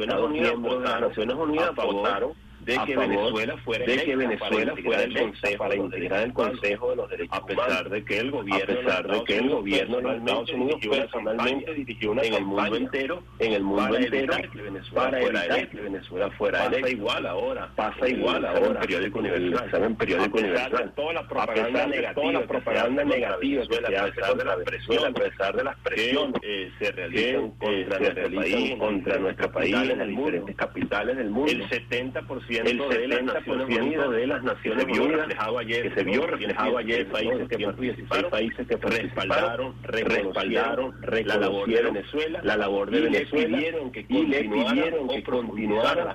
Naciones 1.00 1.36
Unidas 1.36 1.74
votaron 1.74 2.45
De 2.66 2.72
que 2.84 2.94
favor 2.94 3.08
Venezuela 3.08 3.56
fuera 3.58 3.86
de 3.86 3.96
que 4.04 4.16
Venezuela 4.16 4.74
fuera 4.82 5.02
el 5.04 5.18
Consejo 5.18 5.58
para 5.58 5.76
integrar 5.76 6.24
el 6.24 6.30
Humanos. 6.32 6.58
Consejo 6.58 6.90
de 6.90 6.96
los 6.96 7.10
Derechos 7.10 7.38
a 7.38 7.46
pesar 7.46 7.88
de 7.88 8.04
que 8.04 8.18
el 8.18 8.30
gobierno 8.32 8.56
a 8.56 8.66
pesar 8.66 9.06
de 9.06 9.24
que 9.24 9.38
el 9.38 9.48
gobierno 9.48 9.96
de 9.96 10.02
los 10.02 10.16
Estados 10.16 10.50
Unidos 10.52 10.80
personalmente 10.90 11.74
dirigió 11.74 12.10
una 12.10 12.22
en 12.22 12.34
el 12.34 12.44
mundo 12.44 12.76
entero 12.76 13.22
en 13.38 13.52
el 13.52 13.62
mundo 13.62 13.84
para 13.84 14.04
entero 14.04 14.32
que 14.52 14.62
Venezuela 14.62 15.10
para 15.10 15.20
fuera 15.22 15.44
electa. 15.44 15.70
que 15.70 15.80
Venezuela 15.80 16.30
fuera 16.30 16.58
pasa 16.58 16.70
electa. 16.70 16.90
igual 16.90 17.26
ahora 17.26 17.72
pasa 17.76 18.08
igual 18.08 18.44
ahora. 18.44 18.80
periódico 18.80 19.20
el 19.20 19.26
universal. 19.26 19.64
examen 19.66 19.96
periódico 19.96 20.38
universal. 20.38 20.92
toda 20.96 21.12
la 21.12 21.28
propaganda 21.28 21.86
negativa 21.86 22.32
la 22.32 22.46
propaganda 22.46 23.04
negativa 23.04 23.62
a 23.62 23.66
pesar 23.66 24.36
de 24.36 24.44
las 24.44 24.58
Venezuela, 24.58 25.08
a 25.08 25.12
presiones 25.12 25.14
pesar 25.14 25.56
de 25.56 25.64
las 25.64 25.76
que 25.76 25.82
presiones 25.82 26.40
eh, 26.42 26.70
se 26.78 26.92
realizan 26.92 27.44
eh, 27.44 27.52
contra 27.58 27.98
nuestro 27.98 28.32
país 28.34 28.70
en 28.70 28.78
contra 28.78 29.18
nuestro 29.18 29.52
país 29.52 29.74
en 29.74 29.98
las 29.98 30.08
diferentes 30.08 30.56
capitales 30.56 31.16
del 31.16 31.30
mundo. 31.30 31.52
El 31.52 31.68
70% 31.68 32.55
el 32.58 32.78
de 32.78 33.08
las 33.08 33.20
70% 33.20 33.34
Naciones 33.34 33.80
Unidas 33.80 34.10
de 34.10 34.26
las 34.26 34.42
Naciones 34.42 34.84
que 34.86 34.94
se 34.94 35.00
vio 35.00 35.08
reflejado 35.16 35.58
ayer 35.58 35.82
que 35.88 35.94
se 35.94 36.04
vio 36.04 36.26
reflejado 36.26 36.78
ayer 36.78 37.06
16 37.06 37.12
países 37.12 37.48
que 37.48 37.56
16 37.56 37.72
participaron, 37.76 38.30
países 38.30 38.66
que 38.66 38.76
respaldaron, 38.76 39.74
respaldaron, 39.82 40.94
la 41.26 41.36
labor 41.36 41.68
de 41.68 41.82
Venezuela, 41.82 42.40
la 42.42 42.56
labor 42.56 42.90
de 42.90 43.00
Venezuela 43.00 43.56
pidieron 43.58 43.90
que 43.92 44.06
y 44.08 44.26
le 44.26 44.40
pidieron 44.44 45.08
que 45.08 45.22
profundizara 45.22 46.14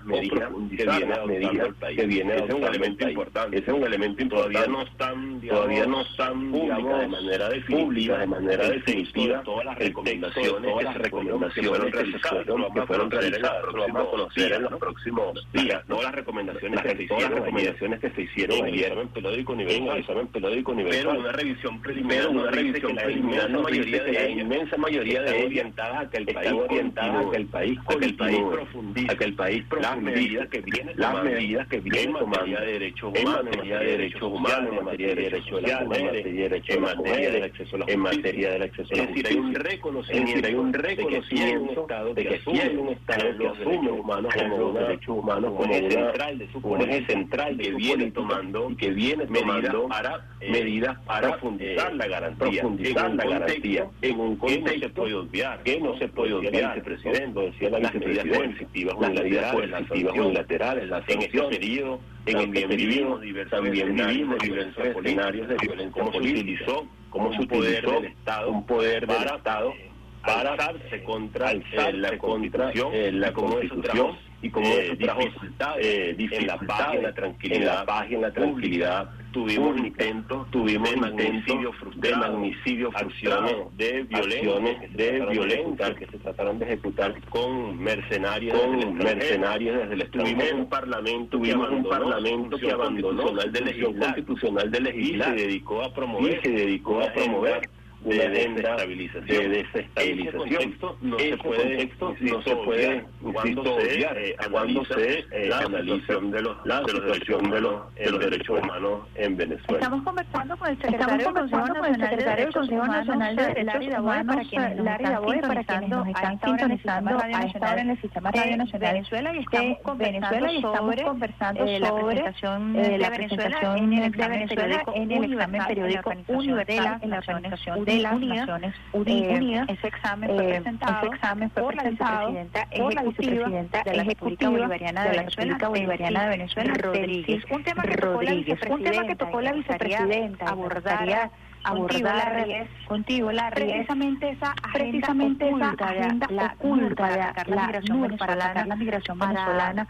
continuara 0.51 1.09
las 1.09 1.25
medidas 1.25 1.73
que 1.95 2.05
viene 2.05 2.35
es 2.35 2.53
un 2.53 2.63
elemento 2.63 3.09
importante. 3.09 3.57
Es 3.59 3.67
un 3.67 3.83
elemento 3.83 4.27
Todavía 4.31 4.65
no 4.67 4.81
están, 4.83 5.41
todavía 5.41 5.85
no 5.85 6.01
están 6.01 6.51
de 6.51 7.07
manera 7.07 7.49
definitiva, 7.49 8.17
de 8.19 8.27
manera 8.27 8.69
definitiva 8.69 9.37
de 9.37 9.43
todas 9.43 9.65
las 9.65 9.77
recomendaciones 9.77 10.61
todas 10.61 10.77
que 10.77 10.83
las 10.85 10.97
recomendaciones 10.97 11.69
fueron 11.69 11.91
que 11.91 11.97
realizadas, 11.97 12.29
fueron- 12.45 12.61
lo 12.61 12.69
que 12.73 12.81
fueron 12.87 13.11
realizadas, 13.11 13.63
lo 13.73 13.81
vamos 13.81 14.01
a 14.01 14.11
conocer 14.11 14.53
en 14.53 14.63
los 14.63 14.73
próximos 14.79 15.47
días, 15.53 15.83
las 15.87 16.15
recomendaciones 16.15 16.30
Las- 16.35 16.57
que 16.83 16.95
se 16.95 17.03
hicieron 17.03 17.23
ayer. 17.25 17.33
recomendaciones 17.43 17.99
que 17.99 18.09
se 18.11 18.21
hicieron 18.21 18.57
en 18.59 18.65
el 18.65 18.73
ayer. 18.73 18.85
examen 18.87 19.07
periódico 19.09 19.53
en 19.53 19.59
el 19.59 19.65
universal, 19.67 19.99
examen 19.99 20.27
periódico 20.27 20.75
pero 20.75 21.11
una 21.11 21.31
revisión 21.31 21.81
preliminar 21.81 22.17
pero 22.17 22.31
una 22.31 22.51
revisión 22.51 22.87
que 22.89 22.93
la 22.93 23.03
preliminar 23.03 23.49
mayoría 23.49 23.97
la 24.03 24.03
de 24.11 24.31
inmensa 24.31 24.77
mayoría 24.77 25.21
de 25.21 25.45
orientadas 25.45 26.05
a 26.05 26.09
que 26.09 26.17
el 26.17 26.25
país 26.25 26.51
orientadas 26.53 27.25
a 27.25 27.29
que 27.31 27.37
el 27.37 27.45
país 27.47 27.79
a 27.85 27.95
que 27.97 28.05
el 28.05 28.15
país 28.15 28.37
continúe, 28.37 28.51
profundice 28.51 29.11
a 29.11 29.17
que 29.17 29.23
el 29.25 29.33
país 29.35 29.63
las 29.81 29.97
medidas 30.01 30.47
que 30.49 30.61
viene 30.61 30.93
las 30.95 31.23
medidas 31.23 31.67
que 31.67 31.79
viene 31.79 31.99
en 32.01 32.13
tomando 32.13 32.27
materia 32.37 32.59
de 32.59 32.71
derechos 32.71 33.11
en 33.15 33.27
humanos, 33.27 33.43
materia 33.55 33.79
de 33.79 33.85
derechos 33.85 34.21
humanos, 34.23 34.69
en 34.79 34.85
materia 34.85 35.07
de 35.07 35.15
derechos 35.15 35.45
sociales, 35.49 35.81
en 35.81 35.89
materia 35.89 36.21
de 36.21 36.49
derechos 36.49 36.75
en 36.75 36.81
de 36.81 36.87
las 36.87 36.95
materia 36.97 37.15
del 37.15 37.31
mujeres, 37.31 37.51
acceso 37.51 37.75
a 37.75 37.79
la 37.79 37.85
en 37.91 37.99
materia 37.99 38.51
del 38.51 38.61
acceso 38.61 38.93
a 38.93 38.97
la 38.97 39.05
decir, 39.05 39.27
hay 39.27 39.35
un 39.35 39.43
justicia. 39.43 39.71
reconocimiento, 39.71 40.29
Es 40.29 40.41
decir, 40.41 40.45
hay 40.45 40.55
un 40.55 40.71
de 40.71 40.79
que 40.81 40.87
hay 40.87 40.95
un 40.95 40.97
reconocimiento 40.97 41.81
Estado 41.81 42.13
de 42.13 42.23
que 42.25 42.39
sí 42.39 42.59
hay 42.59 42.75
un 42.77 42.89
Estado 42.89 43.21
que 43.21 43.43
los 43.43 43.57
derechos 43.59 43.99
humanos 43.99 44.33
como 44.35 44.73
derechos 44.73 45.17
humanos 45.17 45.53
como 45.57 45.73
una- 45.77 46.11
central 46.21 46.37
de 46.37 46.51
su 46.51 46.61
como 46.61 46.75
eje 46.77 46.85
política, 46.85 47.13
central 47.13 47.57
de 47.57 47.63
que 47.63 47.71
su 47.71 47.77
viene 47.77 48.11
tomando 48.11 48.71
que 48.77 48.89
viene 48.91 49.25
tomando 49.25 49.87
para 49.87 50.27
eh, 50.39 50.51
medidas 50.51 50.97
para 51.05 51.29
profundizar 51.29 51.91
eh, 51.91 51.95
la 51.95 52.07
garantía 52.07 52.61
profundizar 52.61 53.05
en 53.05 53.11
un 53.11 53.17
la 53.17 53.25
garantía 53.25 53.83
contexto 53.83 54.07
en 54.07 54.19
un 54.19 54.37
que 54.37 54.59
no 54.59 54.67
se 54.67 54.89
contexto 54.89 55.01
puede 55.01 55.13
obviar 55.15 55.63
que 55.63 55.79
no 55.79 55.97
se 55.97 56.07
puede 56.07 56.33
la 56.33 56.69
vicepresidenta, 56.69 57.39
lo 57.39 57.45
decía 57.47 57.69
la 57.69 57.79
las 57.79 57.93
medidas 57.93 58.23
vicepresidenta, 58.23 58.37
coercitivas 58.37 58.95
las 58.99 59.11
medidas 59.11 59.53
unilaterales, 59.53 59.69
las 59.69 59.81
coercitivas 59.81 60.13
sanciones. 60.13 60.25
unilaterales 60.25 60.89
las 60.89 61.09
en 61.09 61.21
este 61.21 61.41
periodo 61.43 61.99
en 62.25 62.37
este 62.37 62.67
periodo 62.67 62.75
vivimos 62.77 63.21
diversos 63.21 63.51
también 63.51 63.75
escenarios 63.75 64.11
vivimos 64.11 64.39
diversos 64.39 64.87
violencia 64.87 65.47
de 65.47 65.57
violencia 65.57 65.91
cómo 65.91 66.11
se 66.11 66.17
política. 66.17 66.39
utilizó 66.39 66.87
cómo 67.09 67.27
un 67.27 67.37
se 67.37 67.47
poder 67.47 67.85
del 67.85 68.05
Estado 68.05 68.51
un 68.51 68.65
poder 68.65 69.07
del 69.07 69.17
para, 69.17 69.35
Estado 69.35 69.69
eh, 69.71 69.89
para 70.21 70.51
alzarse 70.51 71.03
contra 71.03 71.53
la 71.53 72.17
contra, 72.17 72.17
Constitución 72.17 73.19
la 73.19 73.33
Constitución 73.33 74.30
y 74.41 74.49
como 74.49 74.67
eh, 74.67 74.95
dificultades 74.97 75.85
eh, 75.85 76.15
en 76.17 76.47
la 76.47 76.57
dificultades 76.57 76.67
paz 76.67 76.93
y 76.93 76.97
en 76.97 77.03
la 77.03 77.09
en 77.09 77.15
tranquilidad 77.15 77.79
la 77.79 77.85
paz 77.85 78.05
y 78.09 78.15
en 78.15 78.21
la 78.21 78.31
tranquilidad 78.33 79.09
tuvimos 79.31 79.77
intentos 79.77 80.51
tuvimos 80.51 80.89
de 80.89 80.95
intentos 80.95 81.75
de 81.95 82.15
magnicidio 82.15 82.89
acciones 82.95 83.55
de 83.77 84.03
violencia 84.03 84.51
acciones 84.57 84.79
que 84.79 84.87
se 84.87 84.93
de 84.97 85.25
violencia. 85.27 85.95
que 85.95 86.05
se 86.07 86.17
trataron 86.17 86.59
de 86.59 86.65
ejecutar 86.65 87.21
con 87.29 87.77
mercenarios 87.79 88.59
el 88.59 88.59
con 88.59 88.97
mercenarios 88.97 89.77
desde 89.77 89.93
el 89.93 90.09
Tuvimos 90.09 90.31
extranjero. 90.31 90.57
un 90.57 90.69
parlamento 90.69 91.37
tuvimos 91.37 91.69
un 91.69 91.83
parlamento 91.83 92.57
que 92.57 92.71
abandonó 92.71 93.23
constitucional 93.23 93.51
de 93.51 93.61
legislar. 93.61 94.15
constitucional 94.15 94.71
de 94.71 94.79
y 94.81 95.35
se 95.37 95.47
dedicó 95.47 95.83
a 95.83 95.93
promover 95.93 96.39
y 96.39 96.41
se 96.41 96.51
dedicó 96.51 97.01
a 97.01 97.13
promover 97.13 97.69
una 98.03 98.23
agenda 98.23 98.77
de 98.77 99.49
desestabilización. 99.49 100.75
no 101.01 101.19
se 101.19 101.37
puede, 101.37 101.91
no 101.99 102.41
se 102.41 102.55
puede, 102.57 103.05
obviar 103.21 104.17
cuando 104.51 104.85
se 104.85 105.25
la 105.47 105.59
analización 105.59 106.31
de 106.31 106.41
los, 106.41 106.57
la 106.65 106.81
de 106.81 106.93
los 106.93 107.05
derechos 107.05 107.41
humanos, 107.41 107.93
de 107.95 108.11
los 108.11 108.19
derechos 108.19 108.59
humanos 108.59 109.01
en 109.15 109.37
Venezuela. 109.37 109.79
Estamos 109.79 110.03
conversando 110.03 110.57
con 110.57 110.69
el 110.69 110.81
secretario 110.81 111.17
del 111.17 112.53
Consejo 112.53 112.87
Nacional 112.87 113.35
de 113.35 113.43
Derechos 113.53 113.99
Humanos, 113.99 114.47
Larry 114.51 115.05
Daboe, 115.05 115.41
para 115.41 115.63
quienes 115.63 115.89
nos 115.89 116.07
están 116.07 116.39
sintonizando 116.39 117.17
a 117.19 117.43
esta 117.45 117.71
hora 117.71 117.81
en 117.81 117.89
el 117.91 118.01
Sistema 118.01 118.31
Radio 118.31 118.57
Nacional 118.57 118.91
Venezuela 118.91 119.33
y 119.33 119.39
estamos 119.39 119.77
conversando 119.83 121.65
sobre 121.79 121.79
la 121.79 121.91
presentación 121.91 122.73
de 122.73 122.81
Venezuela 122.81 123.77
en 123.77 123.93
el 123.93 124.03
examen 124.05 124.47
periódico 124.47 124.93
en 124.95 125.11
el 125.11 125.33
examen 125.33 125.61
periódico 125.67 126.13
universal 126.27 126.99
en 127.01 127.09
la 127.09 127.19
Organización 127.19 127.85
de 127.95 128.01
las 128.01 128.19
Naciones 128.19 128.75
Unidas. 128.93 129.69
Ese 129.69 129.87
examen 129.87 130.29
fue 130.29 130.47
presentado, 130.47 130.97
ese 130.97 131.15
examen 131.15 131.51
fue 131.51 131.63
por 131.63 131.75
la 131.75 131.83
vicepresidenta 131.83 133.83
de 133.83 133.95
la 133.95 134.03
República 134.03 134.49
Bolivariana 134.49 135.03
de 135.03 135.17
Venezuela, 135.17 135.57
Bolivariana 135.67 136.23
de 136.23 136.29
Venezuela, 136.29 136.73
Rodríguez. 136.73 137.43
Un 137.49 137.63
tema 137.63 137.83
que 137.83 137.97
tocó 137.97 138.21
la 138.21 138.33
vicepresidenta, 138.33 139.15
tocó 139.15 139.41
la 139.41 139.53
vicepresidenta 139.53 140.49
abordar 140.49 141.31
abordar 141.63 142.67
contigo 142.87 143.31
la 143.31 143.51
precisamente 143.51 144.31
esa 144.31 144.55
precisamente 144.73 145.47
esa 145.47 145.69
agenda 145.69 146.25
la, 146.31 146.55
oculta 146.57 147.09
de 147.09 147.55
la 147.55 147.67
migración 147.67 148.01
venezolana, 148.01 148.65
la 148.65 148.75
migración 148.75 149.19
venezolana 149.19 149.87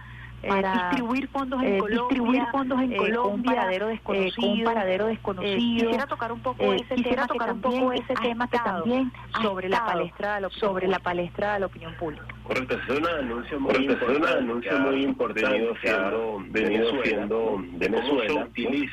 para 0.47 0.89
distribuir 0.89 1.27
fondos 1.27 1.61
en 1.61 1.75
eh, 1.75 1.79
Colombia, 1.79 1.99
distribuir 2.07 2.43
fondos 2.51 2.81
en 2.81 2.93
eh, 2.93 2.97
Colombia, 2.97 3.55
paradero 3.55 3.87
desconocido, 3.87 4.47
un 4.47 4.63
paradero 4.63 5.07
desconocido. 5.07 5.55
Eh, 5.55 5.57
quisiera 5.57 6.07
tocar 6.07 6.31
un 6.31 6.39
poco 6.39 6.73
ese 6.73 6.95
quisiera 6.95 7.27
tema 7.27 7.27
tocar 7.27 7.47
que 7.47 7.53
un 7.53 7.61
poco 7.61 7.93
ese 7.93 8.13
tema 8.15 8.47
que 8.47 8.59
también 8.59 9.11
sobre 9.41 9.69
la 9.69 9.85
palestra 9.85 10.39
sobre 10.49 10.87
la 10.87 10.99
palestra 10.99 11.53
de 11.53 11.59
la 11.61 11.65
opinión 11.67 11.93
pública. 11.95 12.25
Correcto, 12.43 12.75
es 12.75 12.97
una 12.97 13.15
denuncia 13.17 13.59
muy 13.59 13.75
importante, 13.75 14.17
una 14.17 14.35
denuncia 14.35 14.77
muy 14.77 15.03
importante 15.03 15.49
venido 15.51 15.75
siendo, 15.81 16.43
venido 16.49 17.03
siendo 17.03 17.63
Venezuela, 17.73 18.47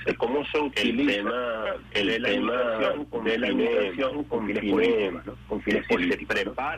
de 0.06 0.14
cómo 0.16 0.44
se 0.46 0.58
utiliza 0.58 1.12
el 1.12 1.24
tema, 1.24 1.64
el 1.92 2.22
tema 2.22 2.54
de 3.24 3.38
la 3.38 3.50
inmigración 3.50 4.24
con 4.24 4.46
fines 4.46 4.70
políticos, 4.70 5.36
con 5.48 5.62
fines 5.62 5.86
políticos. 5.86 6.36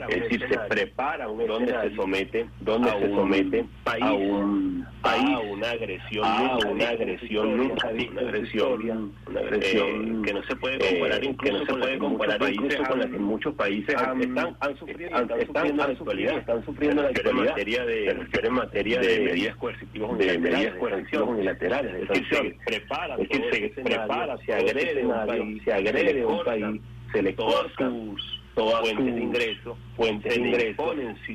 Es 0.09 0.23
decir, 0.23 0.49
se 0.49 0.59
prepara 0.69 1.29
un 1.29 1.47
donde 1.47 1.73
se 1.73 1.97
somete, 1.97 2.47
donde 2.61 2.91
se 2.91 3.11
somete 3.11 3.65
a 3.85 4.13
un 4.13 4.87
país, 5.03 5.37
a 5.37 5.39
una 5.41 5.71
agresión, 5.71 6.25
a 6.25 6.59
una 6.67 6.89
agresión 6.89 7.57
nunca 7.57 7.89
una 7.91 8.21
agresión, 8.21 9.13
una 9.27 9.41
agresión 9.41 10.23
que 10.23 10.33
no 10.35 10.43
se 10.45 10.57
puede 10.57 10.79
comparar, 10.79 11.21
que 11.21 11.53
no 11.53 11.59
se 11.67 11.75
puede 11.75 11.99
comparar 11.99 12.53
incluso 12.53 12.83
con 12.85 12.99
la 13.01 13.09
que 13.09 13.19
muchos 13.19 13.55
países 13.55 13.95
están, 13.95 14.57
han 14.61 14.79
sufrido, 14.79 15.11
están 15.39 15.67
en 15.67 15.77
la 15.77 15.85
actualidad, 15.85 16.39
están 16.39 16.60
sufriendo 16.64 17.03
la 17.03 17.11
en 17.11 17.37
materia 17.37 17.85
de, 17.85 18.11
en 18.11 18.53
materia 18.53 19.01
de 19.01 19.20
medidas 19.20 19.57
coercitivas 19.57 20.18
de 20.18 20.38
medidas 20.38 20.75
coercitivas 20.77 21.29
unilaterales. 21.29 22.03
Es 22.03 22.09
decir, 22.09 22.27
se 22.31 22.57
prepara, 22.64 23.16
es 23.16 23.29
decir, 23.29 23.73
se 23.75 23.83
prepara, 23.83 24.37
se 24.44 24.55
agrede 24.55 25.05
un 25.05 25.27
país, 25.27 25.62
se 25.64 25.73
agrede 25.73 26.27
un 26.27 26.44
país, 26.44 26.81
se 27.12 27.23
le 27.23 27.35
corta 27.35 27.88
sus 27.88 28.40
todas 28.55 28.81
fuentes 28.81 29.14
de 29.14 29.20
ingreso, 29.20 29.79
fuentes 29.96 30.35
de 30.35 30.40
ingreso, 30.40 30.94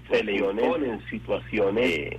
se 0.10 0.24
le 0.24 0.36
imponen 0.36 1.02
situaciones 1.10 2.18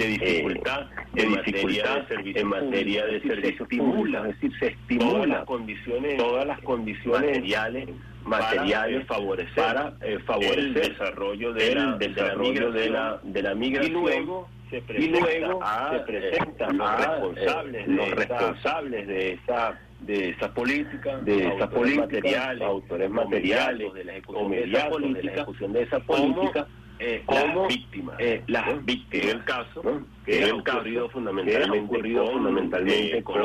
de 0.00 0.06
dificultad, 0.06 0.86
de 1.12 1.22
en, 1.22 1.28
dificultad 1.34 2.02
materia 2.02 2.32
de 2.32 2.40
en 2.40 2.46
materia 2.48 3.06
de 3.06 3.20
servicio 3.20 3.62
estimula, 3.64 4.20
es 4.20 4.40
decir, 4.40 4.52
se 4.58 4.66
estimula 4.68 5.10
todas 5.10 5.28
las 5.28 5.44
condiciones, 5.44 6.16
todas 6.16 6.46
las 6.46 6.60
condiciones 6.60 7.30
materiales 7.30 7.88
materiales 8.24 9.06
para 9.06 9.20
favorecer, 9.20 9.54
para, 9.54 9.92
eh, 10.02 10.18
favorecer 10.26 10.58
el 10.58 10.74
desarrollo 10.74 11.52
de 11.52 11.74
la, 11.74 11.96
del 11.96 12.14
desarrollo 12.14 12.70
de 12.72 12.90
la, 12.90 13.20
de 13.22 13.42
la 13.42 13.54
migración 13.54 13.92
y 13.92 13.94
luego 13.94 14.48
se 14.70 14.82
presenta, 14.82 15.18
y 15.18 15.20
luego 15.20 15.62
a, 15.62 15.90
se 15.92 16.00
presentan 16.00 16.78
los 16.78 16.96
responsables, 16.96 17.88
eh, 17.88 17.90
los 17.90 18.10
responsables 18.10 19.06
de 19.08 19.32
esa 19.32 19.78
de 20.00 20.30
esa 20.30 20.54
política, 20.54 21.18
de 21.18 21.46
esa 21.46 21.68
política, 21.68 22.06
materiales, 22.06 22.62
autores 22.62 23.10
materiales, 23.10 23.92
de 23.92 24.04
la 24.04 24.16
ejecución 24.16 25.72
de 25.74 25.82
esa 25.82 26.00
política, 26.00 26.66
eh, 27.00 27.22
como 27.24 27.66
víctimas, 27.66 28.16
eh, 28.18 28.42
las 28.46 28.84
víctimas, 28.84 29.24
en 29.24 29.30
el 29.38 29.44
caso, 29.44 29.82
¿no? 29.82 30.04
que 30.26 30.44
ha 30.44 30.54
ocurrido 30.54 31.08
fundamentalmente, 31.08 31.80
ocurrido 31.80 32.24
con, 32.24 32.34
fundamentalmente 32.34 33.18
eh, 33.18 33.22
con 33.22 33.36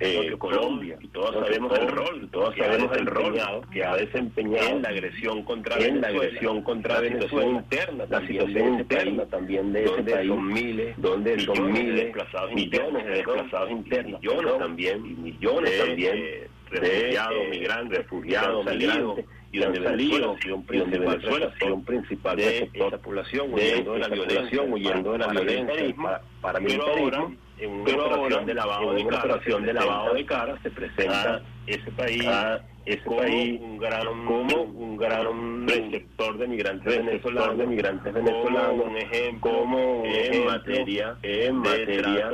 eh, 0.00 0.34
Colombia, 0.38 0.96
y 1.00 1.08
todos 1.08 1.32
sabemos 1.34 1.78
el 1.78 1.88
rol, 1.88 2.28
todos 2.32 2.54
sabemos 2.56 2.96
el 2.96 3.06
rol 3.06 3.34
que 3.70 3.84
ha 3.84 3.96
desempeñado 3.96 4.68
en 4.68 4.82
la 4.82 4.88
agresión 4.88 5.42
contra 5.42 5.76
en 5.76 6.00
la 6.00 6.08
agresión 6.08 6.62
contra 6.62 7.00
la 7.00 7.08
situación 7.08 7.56
interna, 7.56 8.06
la 8.08 8.26
situación 8.26 8.78
interna 8.80 9.26
también 9.26 9.72
de 9.72 9.84
ese 9.84 10.02
país, 10.02 10.28
son 10.28 10.46
miles, 10.46 10.94
donde 10.96 11.38
son 11.40 11.72
miles, 11.72 11.96
desplazados 11.96 12.52
millones 12.54 13.04
de 13.04 13.10
desplazados 13.10 13.70
internos, 13.70 14.20
millones 14.22 14.58
también, 14.58 15.22
millones 15.22 15.78
también 15.78 16.16
refugiados, 16.70 17.48
migrantes, 17.50 17.98
refugiados, 17.98 18.66
migrantes 18.66 19.24
y 19.52 19.58
donde 19.58 19.80
Venezuela 19.80 20.34
ha 20.34 20.42
sido 20.42 21.74
un 21.74 21.84
principal 21.84 22.36
de 22.36 22.70
esa 22.72 22.98
población 22.98 23.52
huyendo 23.52 23.92
de 23.92 23.98
la 24.00 24.08
violencia, 24.08 24.62
huyendo 24.62 25.12
de 25.12 25.18
la 25.18 25.28
violencia 25.28 26.20
para 26.40 26.60
militarismo 26.60 27.34
en 27.58 27.70
una 27.70 28.04
operación 28.04 28.46
de 28.46 28.54
lavado 28.54 28.92
de 28.92 29.06
cara, 29.06 29.38
de 29.38 29.72
lavado 29.72 30.14
de 30.14 30.26
cara 30.26 30.58
se 30.62 30.70
presenta 30.70 31.42
ese 31.66 31.90
país 31.92 32.24
ese 32.84 33.02
como 33.02 33.16
país 33.18 33.60
un 33.60 33.78
gran 33.78 34.26
como 34.26 34.62
un 34.62 34.96
gran 34.96 35.66
receptor 35.66 36.38
de 36.38 36.46
migrantes 36.46 37.04
venezolanos 37.04 37.58
de 37.58 37.66
migrantes 37.66 38.12
venezolanos 38.12 38.70
como 38.70 38.84
un 38.84 38.96
ejemplo 38.96 39.50
como 39.58 40.02
en 40.04 40.46
materia 40.46 41.16
en 41.22 41.56
materia 41.56 42.30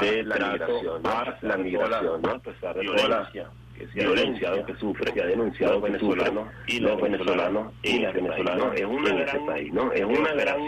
de 0.00 0.22
la 0.24 0.36
migración 0.36 1.02
la 1.42 1.56
migración 1.56 2.26
a 2.26 2.38
pesar 2.40 2.76
de 2.76 2.84
la 2.84 3.30
que 3.76 3.88
se 3.88 4.04
ha 4.04 4.10
denunciado 4.10 4.66
que 4.66 4.74
sufre, 4.76 5.12
que 5.12 5.22
ha 5.22 5.26
denunciado 5.26 5.80
venezolanos 5.80 6.48
y 6.66 6.80
los 6.80 7.00
venezolanos 7.00 7.72
y 7.82 7.98
los 7.98 8.14
venezolanos 8.14 8.74
es 8.74 8.84
una 8.84 9.14
gran 9.14 9.46
país, 9.46 9.72
¿no? 9.72 9.92
Es 9.92 10.04
una 10.04 10.32
gran 10.32 10.60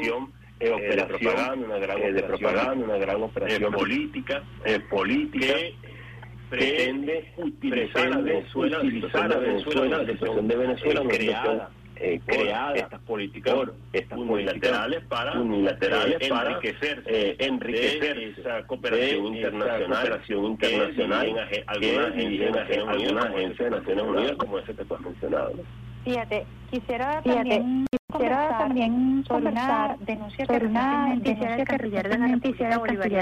eh, 0.61 0.71
operación 0.71 0.89
de 0.91 1.05
propaganda, 1.05 1.67
una 1.67 1.79
gran 1.79 2.15
de 2.15 2.23
propaganda, 2.23 2.85
una 2.85 2.99
gran 2.99 3.23
operación 3.23 3.73
política, 3.73 4.43
política 4.91 5.47
que 5.47 5.75
pretende 6.51 7.33
utilizar 7.37 8.13
a 8.13 8.19
Venezuela, 8.19 8.79
utilizar 8.79 9.33
a 9.33 9.39
Venezuela, 9.39 9.99
la 9.99 10.13
situación 10.13 10.49
de 10.49 10.57
Venezuela, 10.57 11.03
creada 11.09 11.71
eh, 11.99 12.21
creadas 12.27 12.77
estas 12.77 13.01
políticas 13.01 13.55
estas 13.93 14.19
unilaterales 14.19 15.05
para 15.05 15.41
unilaterales 15.41 16.17
eh, 16.21 16.29
para 16.29 16.51
enriquecerse, 16.51 17.03
eh, 17.07 17.37
enriquecer 17.39 18.19
esa 18.19 18.67
cooperación 18.67 19.35
internacional, 19.35 20.03
cooperación 20.03 20.45
internacional 20.45 21.49
que 21.49 21.65
algunas 21.67 22.07
agencias 23.27 23.71
de 23.71 23.79
Naciones 23.79 24.05
Unidas 24.05 24.37
como 24.37 24.59
ese 24.59 24.75
que 24.75 24.85
tú 24.85 24.95
has 24.95 25.01
mencionado. 25.01 25.53
Fíjate, 26.05 26.47
quisiera 26.71 27.23
también 27.23 27.87
quisiera 28.13 28.59
también 28.59 29.25
sobre 29.27 29.47
una 29.49 29.97
denuncia 30.01 30.47
que 30.47 30.59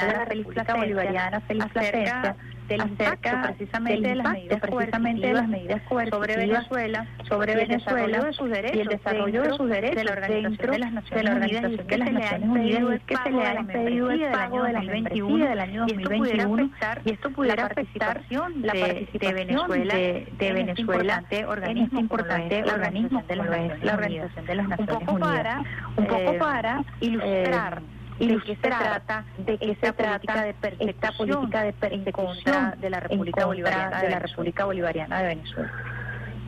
de 0.07 0.17
la 0.17 0.25
República 0.25 0.75
Bolivariana, 0.75 1.41
Félix 1.41 1.73
Plasencia, 1.73 2.37
del 2.69 2.81
acerca 2.81 3.43
precisamente 3.43 4.09
de 4.09 4.15
las 4.15 4.33
medidas 4.33 4.61
precisamente 4.61 5.27
de 5.27 5.33
las 5.35 5.49
medidas 5.49 5.83
sobre 6.11 6.37
Venezuela 6.37 7.07
sobre 7.29 7.55
Venezuela 7.55 8.25
de 8.25 8.33
sus 8.33 8.51
derechos 8.51 8.77
y 8.77 8.81
el 8.81 8.89
desarrollo 8.89 9.43
de 9.43 9.57
sus 9.57 9.69
derechos 9.69 9.97
de 9.97 10.05
la 10.05 10.13
Organización 10.13 10.71
de 10.71 10.79
las 10.79 10.93
Naciones 10.93 11.35
Unidas 11.35 11.87
de 11.87 11.99
las 11.99 12.13
Naciones 12.13 12.49
Unidas 12.49 13.01
que 13.07 13.17
se 13.17 13.31
le 13.31 13.47
ha 13.47 13.61
impedido 13.61 14.11
el 14.11 14.31
pago 14.31 14.63
de 14.63 14.73
la 14.73 14.83
membresía 14.83 15.49
del 15.49 15.61
año 15.61 15.87
2021 15.87 16.71
y 17.05 17.11
esto 17.11 17.31
pudiera 17.31 17.67
afectar 17.67 18.23
la 18.61 18.73
participación 18.73 19.15
de 19.21 19.33
Venezuela 19.33 19.95
de 19.95 20.53
Venezuela 20.53 21.25
en 21.31 21.79
este 21.79 21.97
importante 21.97 22.65
organismo 22.65 23.23
de 23.29 23.37
la 23.37 23.95
Organización 23.95 24.47
de 24.47 24.55
las 24.55 24.69
Naciones 24.69 25.09
Unidas. 25.09 25.65
un 25.97 26.07
poco 26.07 26.39
para 26.39 26.85
ilustrar 27.01 27.83
y 28.19 28.29
de 28.29 28.41
qué 28.43 28.57
se 28.57 28.63
trata 28.63 29.25
de 29.39 29.59
que 29.59 29.71
esta 29.71 29.93
política 29.93 30.45
de 30.45 30.55
esta 30.81 31.13
política 31.13 31.63
de 31.63 31.73
persecución 31.73 32.81
de 32.81 32.91
la 32.91 33.01
República 33.01 33.47
Bolivariana 33.47 34.03
de 34.03 34.11
la 34.11 34.19
República 34.19 34.65
Bolivariana 34.65 35.23
de 35.23 35.29
Venezuela. 35.29 35.73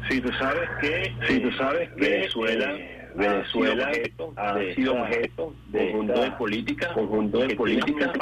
Si 0.09 0.20
tú 0.20 0.33
sabes 0.38 0.68
que 0.81 1.14
si 1.26 1.40
tú 1.40 1.50
sabes 1.52 1.88
que 1.90 2.00
Venezuela 2.00 2.72
Venezuela 3.16 3.90
ha 4.37 4.74
sido 4.74 4.94
objeto 4.94 5.55
de 5.68 5.92
conjunto 5.92 6.20
de 6.20 6.31
políticas, 6.33 6.92
conjunto 6.92 7.38
de 7.38 7.57
políticas 7.57 8.12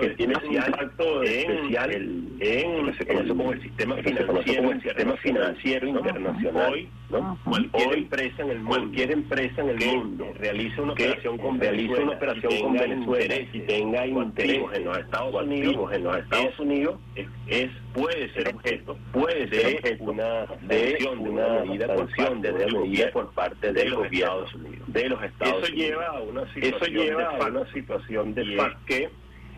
que 0.00 0.08
tiene 0.10 0.34
un 0.36 0.54
impacto 0.54 1.22
especial 1.22 1.92
en, 1.92 2.86
lo 2.86 2.92
que 2.92 2.98
se 2.98 3.06
conoce 3.06 3.28
como 3.28 3.52
el 3.52 3.62
sistema 3.62 3.96
financiero, 3.96 4.70
el 4.70 4.82
sistema 4.82 5.16
financiero 5.16 5.88
internacional. 5.88 6.72
Hoy, 6.72 6.88
¿no? 7.10 7.38
cualquier 7.44 7.94
empresa 7.94 8.42
en 8.42 8.50
el 8.50 8.58
mundo, 8.58 8.76
cualquier 8.76 9.12
empresa 9.12 9.62
en 9.62 9.68
el 9.70 9.86
mundo 9.86 10.26
realiza 10.38 10.82
una 10.82 10.92
operación 10.92 11.38
con 11.38 11.60
realiza 11.60 12.02
una 12.02 12.12
operación 12.12 12.60
con 12.60 12.72
Venezuela 12.72 13.34
y 13.52 13.60
tenga 13.60 14.06
interés 14.06 14.62
en 14.74 14.84
los 14.84 14.98
Estados 14.98 15.34
Unidos, 15.42 15.92
en 15.92 16.04
los 16.04 16.16
Estados 16.16 16.58
Unidos 16.58 16.98
es 17.46 17.70
puede 17.94 18.32
ser 18.32 18.54
objeto 18.54 18.96
puede 19.12 19.48
ser 19.48 19.96
una 20.00 20.46
de 20.62 20.98
una 21.18 21.60
medida 21.64 21.94
por 21.94 22.40
de 22.40 22.52
medida 22.52 23.10
por 23.12 23.32
parte 23.32 23.72
de 23.72 23.84
los 23.86 24.06
Estados 24.06 24.54
Unidos. 24.54 24.84
de 24.86 25.08
los 25.08 25.22
Estados 25.22 25.64
eso 25.64 25.74
lleva 25.74 26.06
a 26.06 26.20
una 26.20 26.42
eso 26.42 26.84
lleva 26.86 27.36
a 27.36 27.46
una 27.46 27.72
situación 27.72 28.34
de 28.34 28.56
paz 28.56 28.72
que 28.86 29.08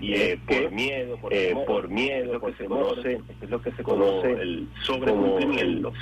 y 0.02 0.14
eh, 0.14 0.40
por 0.46 0.72
miedo, 0.72 1.16
por, 1.18 1.32
eh, 1.32 1.54
por 1.64 1.88
miedo, 1.88 2.40
porque 2.40 2.56
se 2.56 2.64
conoce, 2.64 3.20
es 3.40 3.50
lo 3.50 3.62
que 3.62 3.70
se 3.70 3.84
conoce 3.84 4.32
el 4.32 4.68
sobrecumplimiento. 4.82 5.92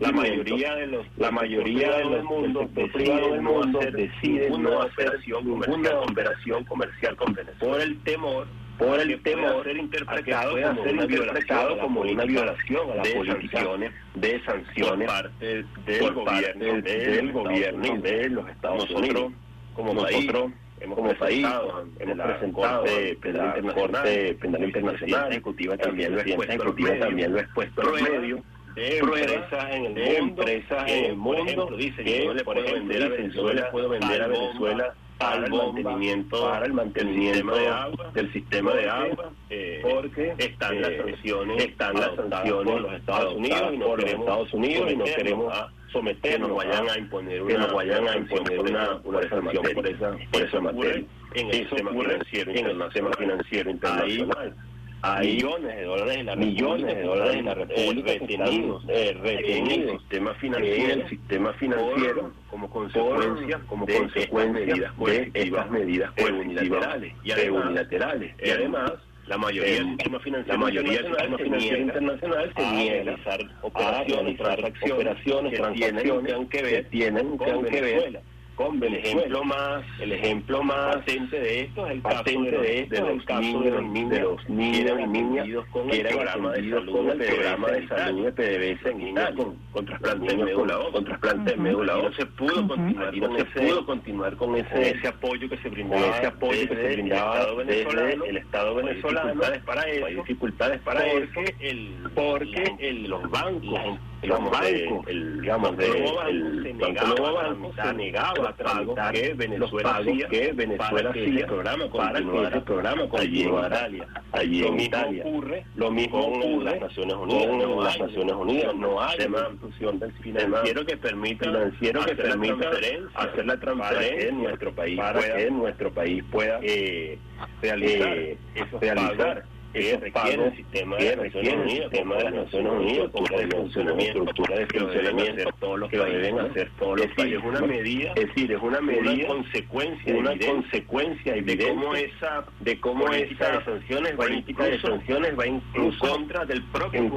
La 0.00 0.12
mayoría 0.12 0.76
de 0.76 0.86
los, 0.86 1.06
la 1.16 1.30
mayoría 1.32 1.96
de 1.98 2.04
los 2.04 2.24
mundo, 2.24 2.68
privado 2.92 3.32
del 3.32 3.42
mundo 3.42 3.80
deciden 3.92 4.62
no 4.62 4.82
hacer 4.82 5.18
ninguna 5.26 6.00
operación 6.00 6.64
comercial 6.64 7.16
con 7.16 7.32
Venezuela. 7.32 7.72
por 7.74 7.80
el 7.80 7.98
temor 8.02 8.46
por 8.80 8.98
el 8.98 9.22
temor 9.22 9.62
ser 9.62 9.76
interpretado, 9.76 10.52
como, 10.52 10.82
ser 10.82 10.94
una 10.94 11.04
interpretado 11.04 11.78
como 11.78 12.00
una 12.00 12.24
violación 12.24 12.90
a 12.90 12.94
las 12.94 13.04
de 13.04 13.90
de 14.14 14.42
sanciones 14.44 15.10
por 15.10 15.34
parte 15.34 15.64
del 15.84 16.14
gobierno, 16.14 16.82
del 16.82 17.32
gobierno 17.32 17.86
y 17.86 17.98
de 18.00 18.28
los 18.30 18.48
Estados 18.48 18.90
Unidos. 18.90 19.32
Como 19.74 19.94
nosotros 19.94 20.50
hemos 20.80 20.96
como 20.96 21.14
país 21.14 21.46
hemos 21.46 22.26
presentado 22.26 22.86
en 22.88 23.66
la 23.66 23.74
Corte 23.74 24.34
Penal 24.40 24.64
Internacional 24.64 25.30
Ejecutiva 25.30 25.76
también 25.76 26.14
lo 26.14 26.20
ejecutiva 26.22 26.98
también 26.98 27.32
lo 27.32 27.38
ha 27.38 27.42
expuesto 27.42 27.98
en 27.98 28.04
medio 28.04 28.44
de 28.74 28.98
empresas 28.98 29.66
en 29.72 29.84
el 29.84 29.92
mundo 29.92 30.42
empresas 30.42 30.90
en 30.90 31.04
el 31.04 31.16
mundo 31.16 31.70
dice 31.76 32.02
que 32.02 32.42
por 32.44 32.56
ejemplo 32.56 32.86
vender 32.86 33.02
a 33.02 33.08
Venezuela 33.08 33.70
puedo 33.70 33.88
vender 33.90 34.22
a 34.22 34.28
Venezuela 34.28 34.94
para 35.20 35.46
el 35.46 35.52
mantenimiento 35.52 36.42
para 36.42 36.66
el 36.66 36.72
mantenimiento 36.72 37.54
de 37.54 37.68
agua, 37.68 38.10
del 38.14 38.32
sistema 38.32 38.72
de 38.72 38.88
agua 38.88 39.32
eh, 39.50 39.80
porque 39.82 40.34
están 40.38 40.80
las 40.80 40.96
sanciones 40.96 41.64
están 41.64 41.94
las 41.94 42.16
sanciones 42.16 42.64
por 42.64 42.80
los 42.80 42.92
Estados 42.94 43.34
Unidos 43.34 43.70
y 43.72 43.76
no 43.76 43.94
queremos 43.94 44.20
Estados 44.20 44.54
Unidos 44.54 44.92
y 44.92 44.96
no 44.96 45.04
queremos 45.04 45.54
someternos 45.92 46.48
que 46.48 46.54
nos 46.54 46.56
vayan 46.56 46.88
a 46.88 46.98
imponer 46.98 47.42
una, 47.42 47.52
que 47.52 47.58
nos 47.58 47.72
vayan 47.72 48.08
a 48.08 48.16
imponer 48.16 48.60
una, 48.60 49.00
una 49.04 49.28
sanción 49.28 49.64
por 49.74 49.86
esa 49.86 50.16
por 50.32 50.42
esa 50.42 50.60
materia 50.60 51.04
en 51.34 51.46
el 51.46 51.54
sistema 51.54 51.90
financiero 51.90 52.50
en 52.52 52.66
el 52.66 52.82
sistema 52.82 53.10
financiero 53.12 53.70
internacional 53.70 54.56
hay 55.02 55.34
millones 55.34 55.76
de 55.76 55.84
dólares 55.84 56.16
en 56.18 56.26
la 56.26 56.36
millones 56.36 56.96
de 56.96 57.02
dólares 57.02 57.36
en 57.36 57.44
la 57.46 57.54
República 57.54 58.12
retenidos, 58.12 58.84
eh, 58.88 59.16
retenidos 59.20 59.72
en 59.72 59.88
el 59.88 59.98
sistema 59.98 60.34
financiero, 60.34 60.92
el 60.92 61.08
sistema 61.08 61.52
financiero 61.54 62.32
como 62.50 62.70
consecuencia 62.70 63.60
como 63.66 63.86
de 63.86 63.98
consecuencia 63.98 64.52
medidas 64.52 64.98
de 64.98 65.30
estas 65.34 65.70
medidas 65.70 66.12
unilaterales. 66.18 67.12
y 67.24 67.30
además, 67.30 67.64
unilaterales. 67.64 68.34
Y 68.42 68.50
además 68.50 68.92
la 69.26 69.38
mayoría 69.38 69.74
del 69.74 69.88
sistema 69.90 70.20
financiero, 70.20 70.58
la 70.58 70.64
mayoría 70.64 71.02
del 71.02 71.06
sistema 71.06 71.38
financiero 71.38 71.78
internacional 71.78 72.52
se 72.56 72.70
niega 72.72 73.00
a 73.00 73.04
realizar 73.04 73.40
operaciones, 73.62 74.36
transacciones, 74.36 75.54
transacciones 75.54 76.48
que 76.50 76.86
tienen 76.90 77.38
que 77.38 77.80
ver 77.80 78.22
con 78.60 78.82
El 78.84 78.94
ejemplo 78.94 79.42
más, 79.44 79.84
el 80.00 80.12
ejemplo 80.12 80.62
más 80.62 80.96
patente 80.96 81.40
de 81.40 81.60
esto 81.60 81.86
es 81.86 81.92
el 81.92 82.02
caso 82.02 82.22
de, 82.22 82.86
de, 82.90 83.00
los, 83.00 83.26
niños, 83.40 83.64
de 83.64 83.70
los 83.70 83.82
niños, 83.84 84.10
de 84.10 84.20
los 84.20 85.08
niños 85.08 85.46
niñas 85.46 85.66
que 85.90 86.00
eran 86.00 86.46
atendidos 86.46 86.84
con 86.90 87.10
el 87.10 87.18
programa 87.18 87.68
de 87.70 87.88
salud 87.88 88.26
de 88.26 88.32
PDVSA 88.32 88.90
en 88.90 89.08
Italia, 89.08 89.34
con, 89.36 89.56
con 89.72 89.86
trasplante 89.86 90.36
de 90.36 90.44
médula 90.44 90.78
ósea, 90.78 90.92
con 90.92 91.04
trasplante 91.04 91.50
de 91.52 91.56
médula. 91.56 91.94
No 91.96 92.12
se 92.12 92.26
pudo 92.26 92.68
continuar, 92.68 93.16
no 93.16 93.36
se 93.36 93.44
pudo 93.44 93.86
continuar 93.86 94.36
con 94.36 94.56
ese, 94.56 94.90
ese 94.90 95.08
apoyo 95.08 95.48
que 95.48 95.56
se 95.56 95.68
brindaba, 95.70 96.18
ese 96.18 96.26
apoyo 96.26 96.68
que 96.68 96.76
se 96.76 96.92
brindaba 96.92 97.46
desde 97.64 98.28
el 98.28 98.36
Estado 98.36 98.74
venezolano. 98.74 99.40
Hay 99.42 99.54
dificultades 99.56 99.62
para 99.62 99.82
eso, 99.82 100.06
hay 100.06 100.14
dificultades 100.16 100.80
para 100.80 101.00
porque 101.00 101.24
eso, 101.24 101.54
el, 101.60 101.94
porque 102.14 102.76
el, 102.78 103.04
los 103.04 103.30
bancos 103.30 103.98
los 104.22 104.38
bancos, 104.38 105.06
el, 105.06 105.40
digamos, 105.40 105.76
de, 105.76 105.86
el 105.86 106.74
Banco 106.74 107.32
Banco 107.32 107.72
se 107.74 107.94
negaba 107.94 108.48
a 108.50 108.52
tramitar 108.52 109.14
que 109.14 109.34
Venezuela 109.34 109.96
hacía 109.96 110.28
que 110.28 110.52
Venezuela 110.52 111.10
hacía 111.10 111.46
programa 111.46 111.90
para 111.90 112.20
que 112.20 112.42
ese 112.44 112.60
programa 112.60 113.08
continuara. 113.08 113.88
Allí 114.32 114.64
en 114.64 114.80
Italia. 114.80 115.24
Ocurre, 115.26 115.64
lo 115.76 115.90
mismo 115.90 116.18
ocurre 116.18 116.64
las 116.64 116.80
Naciones 116.80 117.16
Unidas, 117.16 117.46
con 117.46 117.84
las 117.84 117.98
Naciones 117.98 118.34
Unidas. 118.34 118.74
No 118.76 119.00
hay 119.00 119.18
una 119.26 119.48
institución 119.50 119.98
del 119.98 120.12
financiero 120.12 120.86
que 120.86 120.96
permita 120.96 121.44
financiero 121.46 122.04
que 122.04 122.14
permita 122.14 122.70
hacer 123.14 123.46
la 123.46 123.58
transferencia 123.58 124.28
en 124.28 124.42
nuestro 124.42 124.72
país 124.74 124.98
para 124.98 125.36
que 125.36 125.50
nuestro 125.50 125.92
país 125.92 126.24
pueda 126.30 126.58
eh, 126.62 127.18
realizar, 127.62 128.18
eh, 128.18 128.38
realizar 128.80 129.44
que 129.72 129.96
requiere 129.96 130.46
el 130.46 130.56
sistema 130.56 130.96
de 130.96 131.16
las 131.16 131.34
Naciones 131.34 131.56
Unidas, 131.56 133.10
como 133.12 133.26
de 133.26 133.48
funcionamiento, 133.48 134.02
estructura 134.02 134.56
de 134.56 134.66
funcionamiento, 134.66 135.50
todos 135.60 135.78
los 135.80 135.90
que 135.90 135.98
deben 135.98 136.38
hacer 136.40 136.70
todos 136.78 137.00
los 137.00 137.06
países. 137.14 137.38
Es 137.38 137.44
una 137.44 137.60
medida, 137.60 138.12
es 138.16 138.26
decir, 138.26 138.52
es 138.52 138.62
una 138.62 138.80
medida, 138.80 139.28
consecuencia, 139.28 140.16
una 140.16 140.38
consecuencia 140.38 141.34
de 141.34 141.68
cómo 141.68 141.94
esa, 141.94 142.44
de 142.60 142.80
cómo 142.80 143.08
esa 143.08 143.50
de 143.50 143.64
sanciones 143.64 144.12
política 144.12 144.64
de 144.64 144.80
sanciones 144.80 145.38
va 145.38 145.46
incluso 145.46 146.04
en 146.06 146.10
contra 146.10 146.44
del 146.44 146.62
propio 146.64 147.10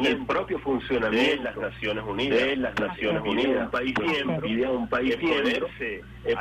del 0.00 0.26
propio 0.26 0.58
funcionamiento 0.60 1.36
de 1.36 1.44
las 1.44 1.56
Naciones 1.56 2.04
Unidas, 2.06 2.38
de 2.38 2.56
las 2.56 2.78
Naciones 2.78 3.22
Unidas, 3.22 3.64
un 3.64 3.70
país 3.70 3.94
miembro, 4.00 4.72
un 4.72 4.88
país 4.88 5.18
miembro 5.18 5.68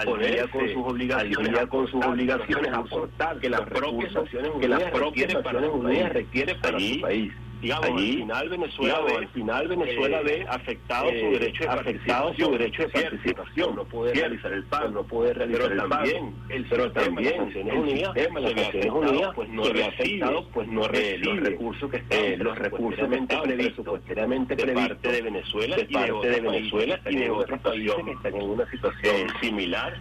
ponerse 0.04 0.50
con 0.50 0.68
sus 0.70 0.84
obligaciones, 0.84 1.68
con 1.68 1.88
sus 1.88 2.04
obligaciones, 2.04 2.74
aportar 2.74 3.40
que 3.40 3.50
las 3.50 3.62
propias 3.62 4.14
Naciones 4.14 4.52
que 4.60 4.68
las 4.68 4.84
propias 4.92 5.34
Naciones 5.56 5.86
Unidas 5.86 6.14
requiere 6.14 6.56
para 6.56 6.80
su 6.80 7.02
país 7.02 7.34
digamos, 7.66 7.90
al 7.90 8.00
final 8.00 8.50
Venezuela 8.50 9.00
ve, 9.02 9.16
al 9.16 9.28
final 9.30 9.68
Venezuela 9.68 10.20
eh, 10.20 10.24
ve 10.24 10.46
afectado 10.48 11.10
su 11.10 11.16
eh, 11.16 11.32
derecho 11.32 11.64
de 11.64 11.70
afectado 11.70 12.34
su 12.36 12.52
derecho 12.52 12.84
de 12.84 12.90
participación, 12.90 13.76
no 13.76 13.86
puede 13.86 14.14
realizar 14.14 14.54
el 14.54 14.64
pago, 14.66 14.90
no 14.90 15.04
puede 15.04 15.34
realizar 15.34 15.72
el 15.72 15.78
también, 15.78 16.36
el 16.50 16.66
pero 16.66 16.92
también 16.92 17.42
el 17.42 17.54
sistema 17.54 18.40
de 18.40 18.42
las 18.42 18.56
Naciones 18.56 18.92
Unidas 18.92 19.32
pues 19.36 19.50
no 19.50 19.64
ve 19.64 19.84
afectado, 19.84 20.48
pues 20.54 20.68
no 20.68 20.88
recibe 20.88 21.26
los 21.26 21.40
recursos 21.40 21.92
que 21.92 21.98
están 21.98 22.44
los 22.44 22.58
recursos 22.58 23.08
previstos 23.08 23.76
presupuestariamente 23.76 24.56
de 24.56 24.74
parte 24.74 25.12
de 25.12 25.22
Venezuela 25.22 25.76
de 25.76 25.86
parte 25.86 26.30
de 26.30 26.42
Venezuela 26.42 27.00
y 27.10 27.16
de 27.16 27.30
otros 27.30 27.60
países 27.62 27.96
que 28.06 28.12
están 28.12 28.36
en 28.36 28.50
una 28.50 28.70
situación 28.70 29.16
eh, 29.16 29.28
similar 29.42 30.00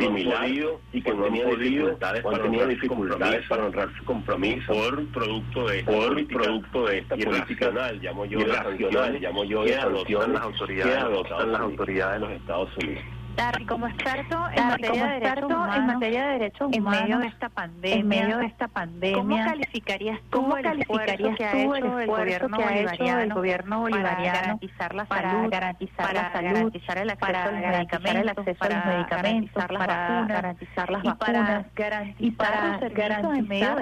similar 0.00 0.48
y 0.92 1.02
que 1.02 1.14
no 1.14 1.26
han 1.26 1.34
dificultades 2.68 3.46
para 3.48 3.66
honrar 3.66 3.88
su 3.98 4.04
compromiso 4.04 4.72
por 4.72 5.06
producto 5.08 5.68
de 5.68 5.84
por 5.84 6.26
producto 6.26 6.86
de 6.86 6.93
esta 6.98 7.16
política 7.16 7.70
llamo 8.00 8.24
yo 8.24 8.40
irracional, 8.40 9.20
llamo 9.20 9.44
yo 9.44 9.64
de 9.64 9.76
adoptan 10.96 11.52
las 11.52 11.60
autoridades 11.60 12.20
de 12.20 12.26
los 12.26 12.36
Estados 12.40 12.70
Unidos. 12.78 13.04
Como 13.66 13.88
experto 13.88 14.48
en 14.54 14.68
materia 14.68 15.06
de 15.06 15.14
derechos 15.14 15.44
humanos, 15.50 15.76
en 15.76 15.86
materia 15.86 16.26
de 16.26 16.32
derechos 16.34 16.72
en 16.72 16.84
medio 16.84 17.18
de 17.18 17.26
esta 17.26 17.48
pandemia, 17.48 17.96
en 17.96 18.08
medio 18.08 18.38
de 18.38 18.46
esta 18.46 18.68
pandemia, 18.68 19.18
¿cómo 19.18 19.36
calificarías 19.36 20.20
tú 20.30 20.40
¿cómo 20.40 20.56
el 20.56 20.80
esfuerzo 20.80 21.34
que 21.36 21.44
ha 21.44 21.52
hecho 21.52 21.74
el 21.74 22.06
gobierno 22.06 22.56
bolivariano, 22.56 23.20
el 23.20 23.34
gobierno 23.34 23.80
bolivariano 23.80 24.24
para 24.24 24.40
garantizar 24.40 24.94
la 24.94 25.06
salud, 25.06 25.30
para 25.30 25.48
garantizar 25.48 26.14
la 26.14 26.30
salud, 26.30 26.50
garantizar 26.52 26.98
el 26.98 27.10
acceso 28.28 28.64
a 28.64 28.68
los 28.68 28.86
medicamentos, 28.86 29.64
para 29.66 29.66
garantizar 29.66 29.70
las 29.72 29.86
vacunas, 29.88 30.28
garantizar 30.28 30.90
las 30.90 31.02
vacunas, 31.02 31.66
y 32.20 32.30
para 32.30 32.78
garantizar 32.78 33.34
en 33.34 33.48
medio 33.48 33.74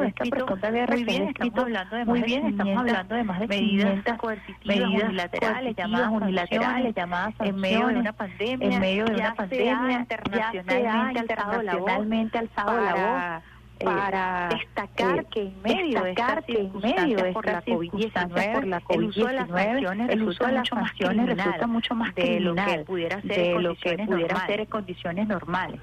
de 0.00 0.08
esta 0.08 0.24
pregunta 0.24 0.70
muy 0.88 1.04
bien, 1.04 1.28
estamos 1.28 1.58
hablando 1.58 1.96
de 1.96 2.04
muy 2.06 2.22
bien, 2.22 2.46
estamos 2.46 2.78
hablando 2.78 3.14
de 3.14 3.24
más 3.24 3.40
de 3.40 3.46
medidas 3.48 4.16
coercitivas 4.16 5.04
unilaterales, 5.04 5.76
llamadas 5.76 6.10
unilaterales, 6.10 6.94
llamadas 6.94 7.34
en 7.40 7.56
medio 7.56 7.88
de 7.88 7.96
una 7.96 8.12
pandemia 8.14 8.29
en 8.38 8.80
medio 8.80 9.04
de 9.04 9.14
una 9.14 9.34
pandemia, 9.34 10.00
internacionalmente, 10.00 11.20
internacionalmente 11.20 12.38
alzado 12.38 12.80
la 12.80 12.94
voz 12.94 13.42
para 13.84 14.48
destacar 14.50 15.26
que 15.26 15.42
en 15.42 15.62
medio 15.62 16.02
de 16.02 16.10
esta 16.10 16.42
circunstancia 16.42 17.32
por 17.32 17.46
la 17.46 17.62
COVID-19, 17.62 18.52
por 18.54 18.66
la 18.66 18.80
COVID 18.80 20.10
el 20.10 20.22
uso 20.22 20.46
de 20.46 20.52
las 20.52 20.68
sanciones 20.68 21.36
resulta 21.36 21.66
mucho 21.66 21.94
más 21.94 22.14
de 22.14 22.40
lo 22.40 22.54
que 22.54 22.84
pudiera 22.86 23.20
ser, 23.22 23.54
de 23.54 23.60
lo 23.60 23.74
que 23.74 23.96
pudiera 23.98 24.46
ser 24.46 24.60
en 24.60 24.66
condiciones 24.66 25.28
normales. 25.28 25.80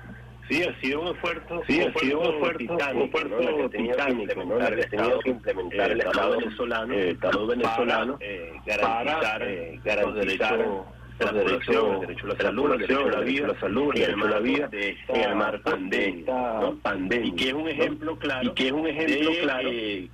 Sí, 0.49 0.63
ha 0.63 0.79
sido 0.79 1.01
un 1.01 1.07
esfuerzo, 1.09 1.61
sí, 1.67 1.81
ha 1.81 1.99
sido 1.99 2.21
un 2.21 2.35
esfuerzo 2.35 2.57
titánico, 2.57 3.19
¿no? 3.25 3.39
¿no? 3.41 3.69
titánico, 3.69 4.45
¿no? 4.45 4.65
El 4.65 4.79
Estado 4.79 5.19
que 5.19 5.29
implementar 5.31 5.91
el 5.91 5.99
Estado 5.99 6.37
venezolano, 6.37 6.93
el 6.93 7.09
Estado 7.09 7.47
venezolano, 7.47 8.17
eh, 8.21 8.53
garantizar, 8.65 9.43
eh, 9.43 9.79
garantizar 9.83 10.05
los 10.05 10.15
derechos 10.15 10.85
los 11.19 11.33
derechos, 11.33 12.01
derecho 12.01 12.25
a 12.25 12.29
la 12.29 12.37
salud, 12.37 12.71
el 12.71 12.79
derecho 12.79 13.07
a 13.07 13.11
la 13.11 13.19
vida, 13.21 13.47
la 13.47 13.59
salud, 13.59 13.93
el 13.93 13.99
derecho 13.99 14.25
a 14.25 14.29
la 14.29 14.39
vida, 14.39 14.69
en 14.71 15.21
el 15.21 15.35
marco 15.35 15.71
de 15.71 16.09
esta 16.09 16.71
pandemia. 16.81 17.27
Y 17.27 17.31
que 17.31 17.47
es 17.47 17.53
un 17.53 17.67
ejemplo 17.67 18.17
claro, 18.17 18.43
y 18.43 18.53
que 18.53 18.67
es 18.67 18.71
un 18.71 18.87
ejemplo 18.87 19.31
claro 19.41 19.69
de 19.69 20.09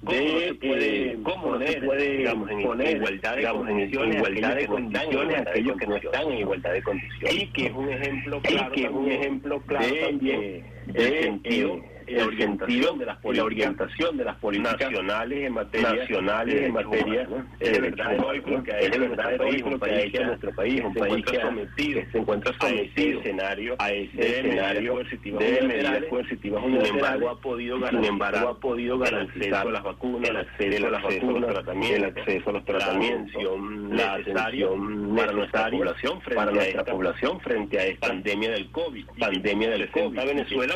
cómo 1.23 1.59
se 1.59 1.81
puede, 1.81 2.17
digamos, 2.17 2.49
en 2.49 2.59
igualdad 2.59 3.35
de 3.35 3.43
condiciones, 3.43 4.15
igualdad 4.15 4.55
de 4.55 4.67
condiciones 4.67 5.47
aquellos 5.47 5.77
que 5.77 5.87
no 5.87 5.95
están 5.95 6.31
en 6.31 6.37
igualdad 6.39 6.73
de 6.73 6.83
condiciones. 6.83 7.35
Y 7.35 7.47
que 7.47 7.65
es 7.65 7.73
un 7.73 7.89
ejemplo 7.89 8.41
claro, 8.41 8.71
que 8.71 8.83
es 8.83 8.91
un 8.91 9.11
ejemplo 9.11 9.61
claro 9.61 9.95
también 10.05 10.65
de 10.87 11.21
sentido 11.23 11.92
la 12.13 12.25
orientación 12.25 12.99
de 12.99 13.05
las 13.05 13.17
la 13.23 13.43
orientación 13.43 14.17
de 14.17 14.23
las 14.25 14.35
políticas 14.37 14.79
nacionales 14.79 15.45
en 15.45 15.53
materia 15.53 15.93
nacionales 15.93 16.61
en 16.61 16.73
materia 16.73 17.27
es 17.59 17.81
verdad 17.81 18.17
lo 18.45 18.63
que 18.63 18.71
ha 18.71 18.79
hecho 18.79 18.99
nuestro 18.99 19.37
país 19.37 19.63
un 19.63 19.79
país 19.79 20.11
que 20.11 20.25
nuestro 20.25 20.51
país 20.55 20.81
un 20.83 20.93
país 20.93 21.25
que 21.25 21.41
sometido 21.41 22.01
se 22.11 22.17
encuentra 22.17 22.53
sometido 22.59 23.19
escenario 23.19 23.75
a 23.79 23.91
ese 23.91 24.39
escenario 24.39 24.97
de 24.97 25.61
medidas 25.67 26.03
coercitivas 26.09 26.63
sin 26.63 26.85
embargo 26.85 27.29
ha 27.29 27.39
podido 27.39 27.77
embargo 28.03 28.49
ha 28.49 28.59
podido 28.59 28.97
garantizar 28.97 29.65
las 29.65 29.83
vacunas 29.83 30.29
el 30.29 30.37
acceso 30.37 30.87
a 30.87 30.89
las 30.91 31.03
vacunas 31.03 31.89
el 31.89 32.05
acceso 32.05 32.49
a 32.49 32.53
los 32.53 32.65
tratamientos 32.65 33.43
la 33.91 34.13
atención 34.13 35.15
para 35.15 35.31
nuestra 35.31 35.69
población 35.69 36.21
frente 36.21 36.41
a 36.41 36.51
nuestra 36.51 36.83
población 36.85 37.39
frente 37.41 37.79
a 37.79 37.85
esta 37.85 38.07
pandemia 38.07 38.51
del 38.51 38.71
covid. 38.71 39.05
pandemia 39.19 39.69
del 39.69 39.89
covid. 39.89 40.15
Venezuela 40.15 40.75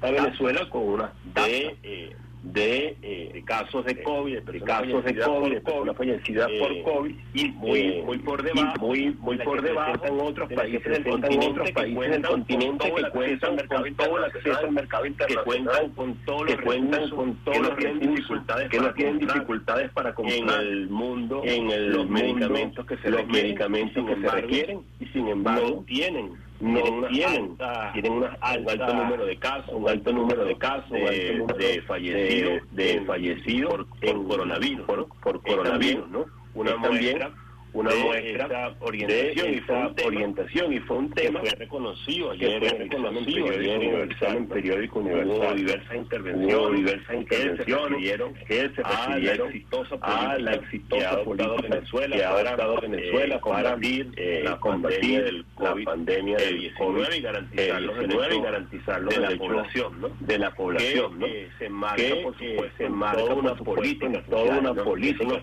Venezuela 0.00 0.68
con 0.70 0.82
una 0.82 1.12
de 1.34 1.76
eh, 1.82 2.16
de, 2.42 2.96
eh, 3.02 3.42
casos 3.44 3.84
de 3.84 4.02
COVID, 4.02 4.38
de 4.38 4.60
casos 4.60 5.04
de 5.04 5.14
COVID, 5.14 5.54
de 5.54 5.60
personas 5.60 5.96
fallecidas 5.96 6.48
por 6.58 6.72
eh, 6.72 6.82
COVID 6.82 7.14
y 7.34 7.48
muy 7.48 8.02
muy 8.02 8.18
por 8.18 8.42
debajo, 8.42 8.86
muy 8.86 9.10
muy 9.20 9.36
por 9.38 9.60
debajo 9.60 10.06
en 10.06 10.20
otros 10.20 10.50
países 10.52 10.82
del 10.84 11.04
continente, 11.04 11.48
otros 11.48 11.70
países 11.72 12.10
del 12.10 12.22
continente 12.22 12.92
que 12.94 13.10
cuentan 13.10 13.56
con 13.68 13.94
todo 13.94 14.18
el 14.18 14.24
acceso 14.24 14.58
al 14.58 14.72
mercado 14.72 15.06
internacional, 15.06 15.44
que 15.44 15.50
cuentan 15.50 15.90
con 15.90 16.14
todos 16.24 16.50
los 16.50 16.60
cuentan 16.62 17.10
con 17.10 17.34
todos 17.44 17.58
los 17.58 18.00
dificultades 18.00 18.68
que 18.70 18.80
no 18.80 18.94
tienen 18.94 19.18
dificultades 19.18 19.90
para 19.90 20.14
comprar 20.14 20.38
en 20.38 20.48
el 20.48 20.88
mundo 20.88 21.42
en 21.44 21.92
los 21.92 22.08
medicamentos 22.08 22.86
que 22.86 22.96
se 22.98 23.10
los 23.10 23.26
medicamentos 23.26 24.06
que 24.06 24.16
se 24.16 24.28
requieren 24.28 24.80
y 24.98 25.06
sin 25.06 25.28
embargo 25.28 25.84
tienen 25.86 26.49
no 26.60 27.08
tienen, 27.08 27.56
tienen 27.92 28.12
un 28.12 28.26
alto 28.40 28.94
número 28.94 29.24
de 29.24 29.36
casos, 29.38 29.70
un 29.72 29.88
alto 29.88 30.12
número 30.12 30.44
de 30.44 30.56
casos 30.56 30.90
de, 30.90 31.44
de 31.58 31.82
fallecidos, 31.82 32.62
de, 32.72 33.00
fallecidos 33.06 33.86
por, 34.00 34.26
coronavirus, 34.26 34.86
por, 34.86 35.08
por 35.22 35.42
coronavirus, 35.42 36.08
¿no? 36.10 36.26
Una 36.54 36.76
muestra 36.76 37.30
una 37.72 37.94
muestra 37.94 38.74
orientación, 38.80 39.54
y 39.54 39.60
fue 39.60 39.76
un 39.76 39.94
orientación 40.04 40.72
y 40.72 40.78
fue 40.80 40.96
un 40.98 41.10
tema 41.10 41.40
que 41.40 41.50
fue 41.50 41.58
reconocido 41.58 42.30
ayer, 42.32 42.58
fue 42.58 42.78
reconocido 42.78 43.46
ayer 43.46 43.82
en 43.82 44.46
periódico 44.46 44.98
universal 45.00 45.30
hubo 45.30 45.54
diversas 45.54 45.96
intervenciones 45.96 46.78
diversas 46.78 47.14
intervenciones 47.14 48.38
que 48.46 48.56
se 48.56 48.82
refirieron 48.82 49.96
a 50.02 50.38
la 50.38 50.54
exitosa 50.54 51.24
política 51.24 51.62
Venezuela 51.62 52.16
que 52.16 52.24
ha 52.24 52.30
adoptado 52.30 52.80
Venezuela 52.80 53.40
para 53.40 53.76
combatir 53.76 54.12
la 54.42 54.58
pandemia 54.60 55.22
del 55.22 55.44
COVID, 55.54 55.84
pandemia 55.84 56.36
del 56.36 56.58
19 56.58 57.16
y 57.16 57.20
garantizar 57.20 57.82
los 57.82 57.98
derechos 57.98 58.34
y 58.34 58.40
garantizar 58.40 59.02
los 59.02 59.14
de 59.14 59.20
la 59.20 59.36
población, 59.36 60.00
¿no? 60.00 60.08
de 60.20 60.38
la 60.38 60.50
población, 60.54 61.18
¿no? 61.18 61.26
que 61.26 61.48
se 61.58 61.68
marca 61.68 62.02
por 62.22 62.36
supuesto 62.36 62.70
se 62.76 62.88
marca 62.88 63.24
una 63.34 63.54
política, 63.54 64.22
toda 64.28 64.58
una 64.58 64.74
política 64.74 65.24
no 65.24 65.40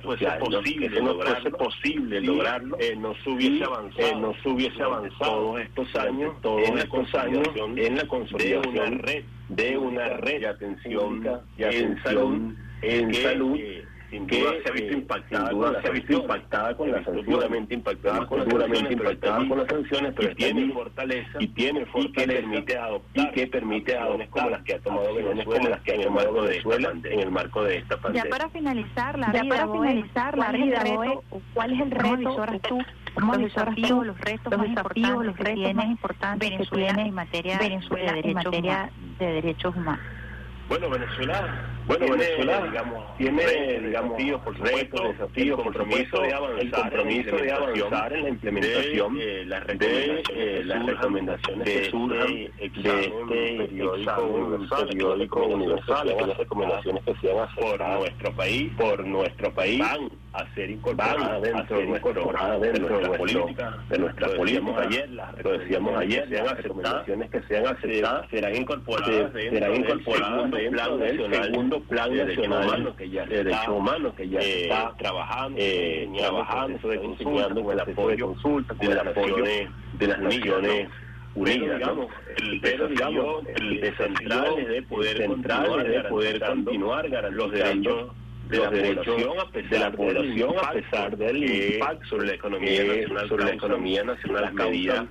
fuese 1.19 1.51
posible, 1.51 2.16
posible 2.19 2.37
lograrlo, 2.37 2.77
eh, 2.79 2.95
no 2.97 3.13
se 3.23 3.29
hubiese 3.29 3.63
avanzado, 3.63 4.07
eh, 4.07 4.15
no 4.19 4.33
se 4.41 4.49
hubiese 4.49 4.83
avanzado 4.83 5.31
todos 5.31 5.61
estos 5.61 5.95
años, 5.95 6.41
todos 6.41 6.69
en 6.69 6.77
estos 6.77 7.15
años 7.15 7.47
en 7.55 7.95
la 7.95 8.07
consolidación 8.07 8.73
de 8.73 8.79
una 8.79 8.97
red, 8.97 9.23
de 9.49 9.77
una 9.77 10.07
red 10.17 10.39
de 10.41 10.47
atención, 10.47 11.41
en 11.57 12.03
salud, 12.03 12.53
en 12.81 13.13
salud 13.13 13.59
sin 14.09 14.27
duda 14.27 14.51
se 14.63 14.69
ha 14.69 14.73
visto 14.73 14.93
impactada, 14.93 15.49
duda 15.49 15.81
se 15.81 15.87
ha 15.87 15.91
visto 15.91 16.13
impactada 16.13 16.77
con 16.77 16.91
las 16.91 17.03
sanciones, 17.03 17.25
duramente 17.25 17.73
impactada 17.73 18.25
con 18.25 18.39
las 18.39 18.47
duramente 18.47 18.93
impactada 18.93 19.47
con 19.47 19.57
las 19.57 19.67
sanciones, 19.67 20.13
pero 20.15 20.35
tiene 20.35 20.73
fortaleza. 20.73 21.37
Y 21.39 21.47
tiene 21.47 21.85
fortaleza 21.85 22.07
y 22.09 22.25
que 22.25 22.33
permite 22.33 22.77
adoptar 22.77 23.27
y 23.27 23.31
que 23.31 23.47
permite 23.47 23.97
adoptar 23.97 24.29
como 24.29 24.49
las 24.49 24.63
que 24.63 24.75
ha 24.75 24.79
tomado 24.79 25.13
Venezuela, 25.13 25.45
como 25.45 25.69
las 25.69 25.81
que 25.81 25.93
ha 25.93 26.03
tomado 26.03 26.41
Venezuela 26.41 26.93
en 27.03 27.19
el 27.19 27.31
marco 27.31 27.63
de 27.63 27.77
esta 27.77 27.97
pandemia. 27.97 28.23
Ya 28.23 28.29
para 28.29 28.49
finalizar 28.49 29.19
la 29.19 29.33
ya 29.33 29.43
para 29.43 29.71
finalizar 29.71 30.37
la 30.37 30.51
vida, 30.51 30.83
¿cuál 31.53 31.73
es 31.73 31.79
el 31.81 31.91
reto 31.91 32.45
tú 32.67 32.79
los 33.19 33.37
desafíos, 33.37 34.05
los 34.05 34.19
retos 34.19 34.53
los 34.53 34.69
desafíos, 34.69 35.25
los 35.25 35.37
retos 35.37 35.73
más 35.73 35.85
importantes 35.85 36.49
Venezuela 36.49 37.01
en 37.01 37.13
materia, 37.13 37.57
Venezuela 37.57 38.17
en 38.17 38.33
materia 38.33 38.89
de 39.19 39.25
derechos 39.25 39.75
humanos. 39.75 40.05
Bueno, 40.69 40.89
Venezuela, 40.89 41.76
bueno, 41.87 42.05
tiene, 42.05 42.17
Venezuela, 42.17 42.61
digamos, 42.65 43.17
tiene, 43.17 43.79
digamos, 43.79 44.17
desafíos, 44.17 44.41
por 44.41 44.57
supuesto, 44.57 45.03
desafíos, 45.03 45.63
compromiso 45.63 46.21
de 46.21 46.33
avanzar, 46.33 46.59
el 46.59 46.71
compromiso 46.71 47.35
de 47.37 47.51
avanzar 47.51 48.13
en 48.13 48.23
la 48.23 48.29
implementación 48.29 49.17
de, 49.17 49.41
eh, 49.41 49.45
las 49.45 49.63
recomendaciones, 49.63 50.27
de, 50.27 50.63
las 50.65 50.85
recomendaciones 50.85 51.63
que 51.63 51.89
surjan 51.89 52.27
de, 52.27 52.51
este 52.59 53.11
periódico, 53.57 54.67
periódico 54.87 55.45
universal, 55.45 56.13
las 56.27 56.37
recomendaciones 56.37 57.03
que 57.03 57.15
se 57.21 57.31
han 57.31 57.47
por 57.55 57.79
nuestro 57.79 58.31
país, 58.33 58.71
por 58.77 59.05
nuestro 59.05 59.53
país, 59.53 59.79
van 59.79 60.09
a 60.33 60.53
ser 60.53 60.69
incorporadas 60.69 61.41
dentro, 61.41 61.77
de, 61.77 61.85
nuestro, 61.85 62.13
dentro 62.59 62.99
de 62.99 63.07
nuestra 63.07 63.17
política, 63.17 63.77
de 63.89 63.97
nuestra 63.97 64.27
política. 64.35 64.81
Ayer, 64.81 65.09
lo 65.09 65.57
decíamos 65.57 65.99
ayer, 65.99 66.29
sean 66.29 66.57
recomendaciones 66.57 67.29
que 67.31 67.41
sean 67.43 67.67
aceptadas, 67.67 68.29
serán 68.29 68.55
incorporadas, 68.55 69.31
serán 69.33 69.75
incorporadas 69.75 70.51
plan 70.51 70.99
nacional, 70.99 71.51
plan 71.81 72.15
nacional 72.15 72.93
que 72.97 73.09
ya 73.09 73.25
de 73.25 73.43
derechos 73.43 73.67
humanos 73.67 74.13
que 74.15 74.29
ya 74.29 74.39
eh, 74.39 74.63
está 74.63 74.93
trabajando, 74.97 75.57
eh, 75.59 76.09
trabajando, 76.17 76.91
enseñando 76.91 77.63
con 77.63 77.73
el 77.73 77.79
apoyo 77.79 78.09
de 78.09 78.19
consulta, 78.19 78.75
con 78.75 78.91
el 78.91 78.99
apoyo 78.99 79.43
de 79.43 80.07
las 80.07 80.19
naciones 80.19 80.89
unidas, 81.35 81.79
digamos, 81.79 82.07
el 82.37 82.61
desafío, 82.61 83.41
el 83.55 83.81
desafío 83.81 84.55
de 84.67 84.81
poder 84.83 85.17
central 85.17 85.87
de 85.87 86.03
poder 86.03 86.39
continuar 86.39 87.09
los 87.31 87.51
derechos 87.51 88.11
de 88.49 88.59
la 88.59 88.71
población 88.71 89.39
a 89.39 89.51
pesar 89.51 89.69
de 89.69 89.79
la 89.79 89.91
población 89.91 90.55
a 90.61 90.71
pesar 90.71 91.17
del 91.17 91.73
impacto 91.73 92.05
sobre 92.07 92.27
la 92.27 92.33
economía 92.33 92.83
nacional 92.83 93.29
sobre 93.29 93.43
la 93.43 93.51
economía 93.51 94.03
nacional 94.03 94.41
las 94.43 94.53
medidas 94.53 95.07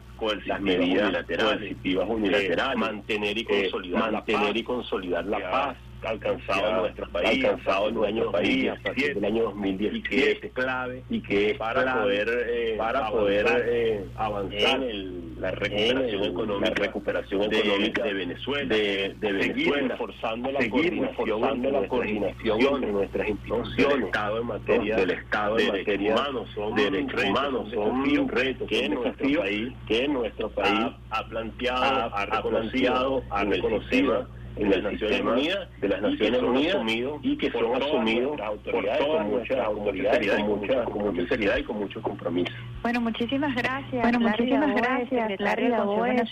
las 0.46 0.60
medidas 0.62 1.24
coercitivas 1.26 2.08
unilaterales 2.08 2.78
mantener 2.78 3.36
y 3.36 3.44
consolidar 3.44 4.12
mantener 4.12 4.56
y 4.56 4.62
consolidar 4.62 5.26
la 5.26 5.50
paz 5.50 5.76
alcanzado 6.06 6.68
en 6.68 6.76
nuestro 6.76 7.08
país, 7.10 7.44
alcanzado 7.44 7.88
en 7.88 7.94
nuestro 7.94 8.32
país 8.32 8.70
a 8.70 8.76
partir 8.82 9.14
del 9.14 9.24
año 9.24 9.42
2017 9.44 9.96
y 9.96 10.02
que 10.02 10.30
es 10.30 10.52
clave 10.52 11.02
y 11.10 11.20
que 11.20 11.50
es 11.50 11.58
para 11.58 12.02
poder 12.02 12.46
eh, 12.48 12.74
para 12.78 13.10
poder 13.10 13.46
eh, 13.66 14.04
avanzar 14.16 14.82
en 14.82 15.40
la 15.40 15.50
recuperación 15.50 16.24
económica, 16.24 16.70
la 16.70 16.74
recuperación 16.74 17.42
económica 17.42 18.04
de, 18.04 18.14
Venezuela, 18.14 18.74
de, 18.74 19.14
de 19.20 19.32
Venezuela, 19.32 19.88
reforzando 19.88 20.50
la 20.50 20.68
coordinación, 20.68 21.62
la 21.72 21.88
coordinación 21.88 22.80
de 22.80 22.86
nuestras 22.92 23.28
instituciones, 23.28 23.96
del 23.96 24.04
Estado 24.04 24.40
en 24.40 24.46
materia 24.46 24.96
del 24.96 25.10
Estado 25.10 25.58
en 25.58 25.68
materia 25.68 26.14
humanos, 26.14 26.48
son 26.54 26.74
derechos 26.74 27.24
humanos, 27.24 27.70
son 27.72 27.90
un 27.90 28.28
reto 28.28 28.66
que 28.66 28.88
nuestro 28.88 29.40
país, 29.40 29.72
que 29.86 30.08
nuestro 30.08 30.50
país 30.50 30.86
ha, 31.10 31.28
planteado, 31.28 32.14
ha, 32.14 32.26
reconocido, 32.26 33.22
ha 33.30 33.44
reconocido 33.44 34.26
en 34.56 34.70
las 34.70 34.82
Naciones 34.82 35.20
Unidas, 35.20 35.68
de 35.80 35.88
las 35.88 36.02
Naciones 36.02 36.42
Unidas 36.42 36.76
y 37.22 37.36
que 37.36 37.50
son 37.50 37.74
asumidos 37.74 38.40
por 38.70 38.84
todas 38.98 39.26
nuestras 39.26 39.66
autoridades 39.66 40.30
con 40.30 40.60
mucha, 40.60 40.84
con 40.84 41.02
mucha 41.04 41.28
seriedad 41.28 41.56
y 41.58 41.62
con 41.64 41.78
mucho 41.78 42.02
compromiso. 42.02 42.52
Bueno, 42.82 43.00
muchísimas 43.00 43.54
gracias. 43.54 44.02
Bueno, 44.02 44.20
muchísimas 44.20 44.74
gracias, 44.74 45.28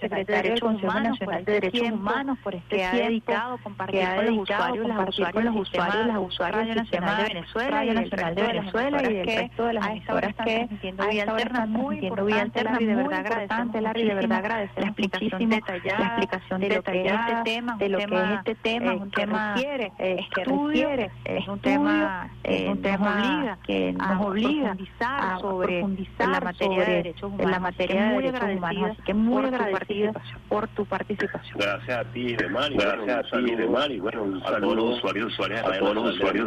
secretario 0.01 0.53
del 0.53 0.61
Consejo 0.61 1.01
Nacional 1.01 1.45
de 1.45 1.53
Derechos 1.53 1.91
Humanos, 1.91 2.39
por 2.43 2.55
este 2.55 2.77
que 2.77 2.85
ha 2.85 2.93
dedicado 2.93 3.59
compartir 3.63 4.07
con 4.15 4.27
los 4.27 4.39
usuarios, 4.39 4.89
las 4.89 4.97
los 5.45 5.57
usuarios, 5.57 6.07
las 6.07 6.19
usuarios 6.19 6.67
del 6.67 6.77
Nacional 6.77 7.17
de 7.17 7.35
Venezuela, 7.35 7.71
Radio 7.71 7.95
Nacional 7.95 8.35
de 8.35 8.43
Venezuela 8.43 9.03
y 9.03 9.15
del 9.15 9.27
resto 9.27 9.67
de 9.67 9.73
las 9.73 9.87
emisoras 9.89 10.35
que 10.45 10.69
a 10.99 11.11
esta 11.11 11.33
hora 11.33 11.43
están 11.43 11.71
muy 11.71 11.99
importante, 11.99 12.65
Larry, 12.65 12.85
de 12.87 12.95
verdad 12.95 13.19
agradecemos, 13.21 13.83
Larry, 13.83 14.05
de 14.05 14.15
verdad 14.15 14.39
agradecemos 14.39 14.81
la 14.81 14.87
explicación 14.87 15.51
detallada, 15.51 15.99
la 15.99 16.07
explicación 16.07 16.61
detallada 16.61 17.45
tema, 17.45 17.77
de 17.77 17.89
lo 17.89 17.99
que 17.99 18.05
es 18.05 18.11
este 18.11 18.14
tema, 18.14 18.14
es 18.15 19.01
un 19.01 19.11
tema 19.11 19.55
requiere, 19.55 19.93
es 19.99 20.29
que 20.31 20.45
requiere, 20.45 21.11
es 21.25 21.49
un 21.49 21.59
tema, 21.61 22.31
es 22.43 22.69
un 22.69 22.83
tema 22.83 23.15
obliga, 23.17 23.59
que 23.65 23.93
nos 23.93 24.27
obliga 24.27 24.77
a 25.01 25.39
profundizar 25.39 26.29
la 26.29 26.41
materia 26.41 26.85
de 26.85 26.93
derechos 26.93 27.23
humanos. 27.25 27.45
En 27.45 27.51
la 27.51 27.61
materia 27.61 28.05
de 28.05 28.17
derechos 28.17 28.51
humanos. 28.57 28.91
Así 28.93 29.03
que 29.03 29.15
muy 29.15 29.45
agradecida 29.45 30.13
por 30.49 30.69
tu 30.69 30.85
participación. 30.87 31.59
Gracias 31.59 31.99
a 31.99 32.05
ti, 32.13 32.37
Demari. 32.37 32.77
Gracias 32.77 33.33
a 33.33 33.39
ti, 33.39 33.55
Demari. 33.55 34.01
Bueno, 34.01 34.23
un 34.23 34.43
saludo 34.43 34.57
a 34.57 34.61
todos 34.61 34.77
los 34.77 34.99
usuarios, 34.99 35.27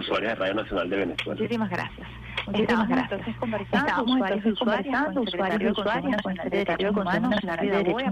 usuarios 0.05 0.07
de 0.21 0.35
Radio 0.35 0.53
Nacional 0.55 0.89
de 0.89 0.97
Venezuela. 0.97 1.39
Muchísimas 1.39 1.69
gracias. 1.69 2.07
Muchísimas 2.47 2.87
gracias. 2.87 3.11
Entonces 3.11 3.35
conversando, 3.37 4.03
usuarios 4.03 4.45
y 4.45 4.49
usuarias 4.49 6.21
con 6.21 6.31
el 6.31 6.43
secretario 6.43 6.87
de 6.87 6.93
Consejo 6.93 7.27
Nacional 7.27 7.59
de 7.59 7.71
Derechos 7.71 8.03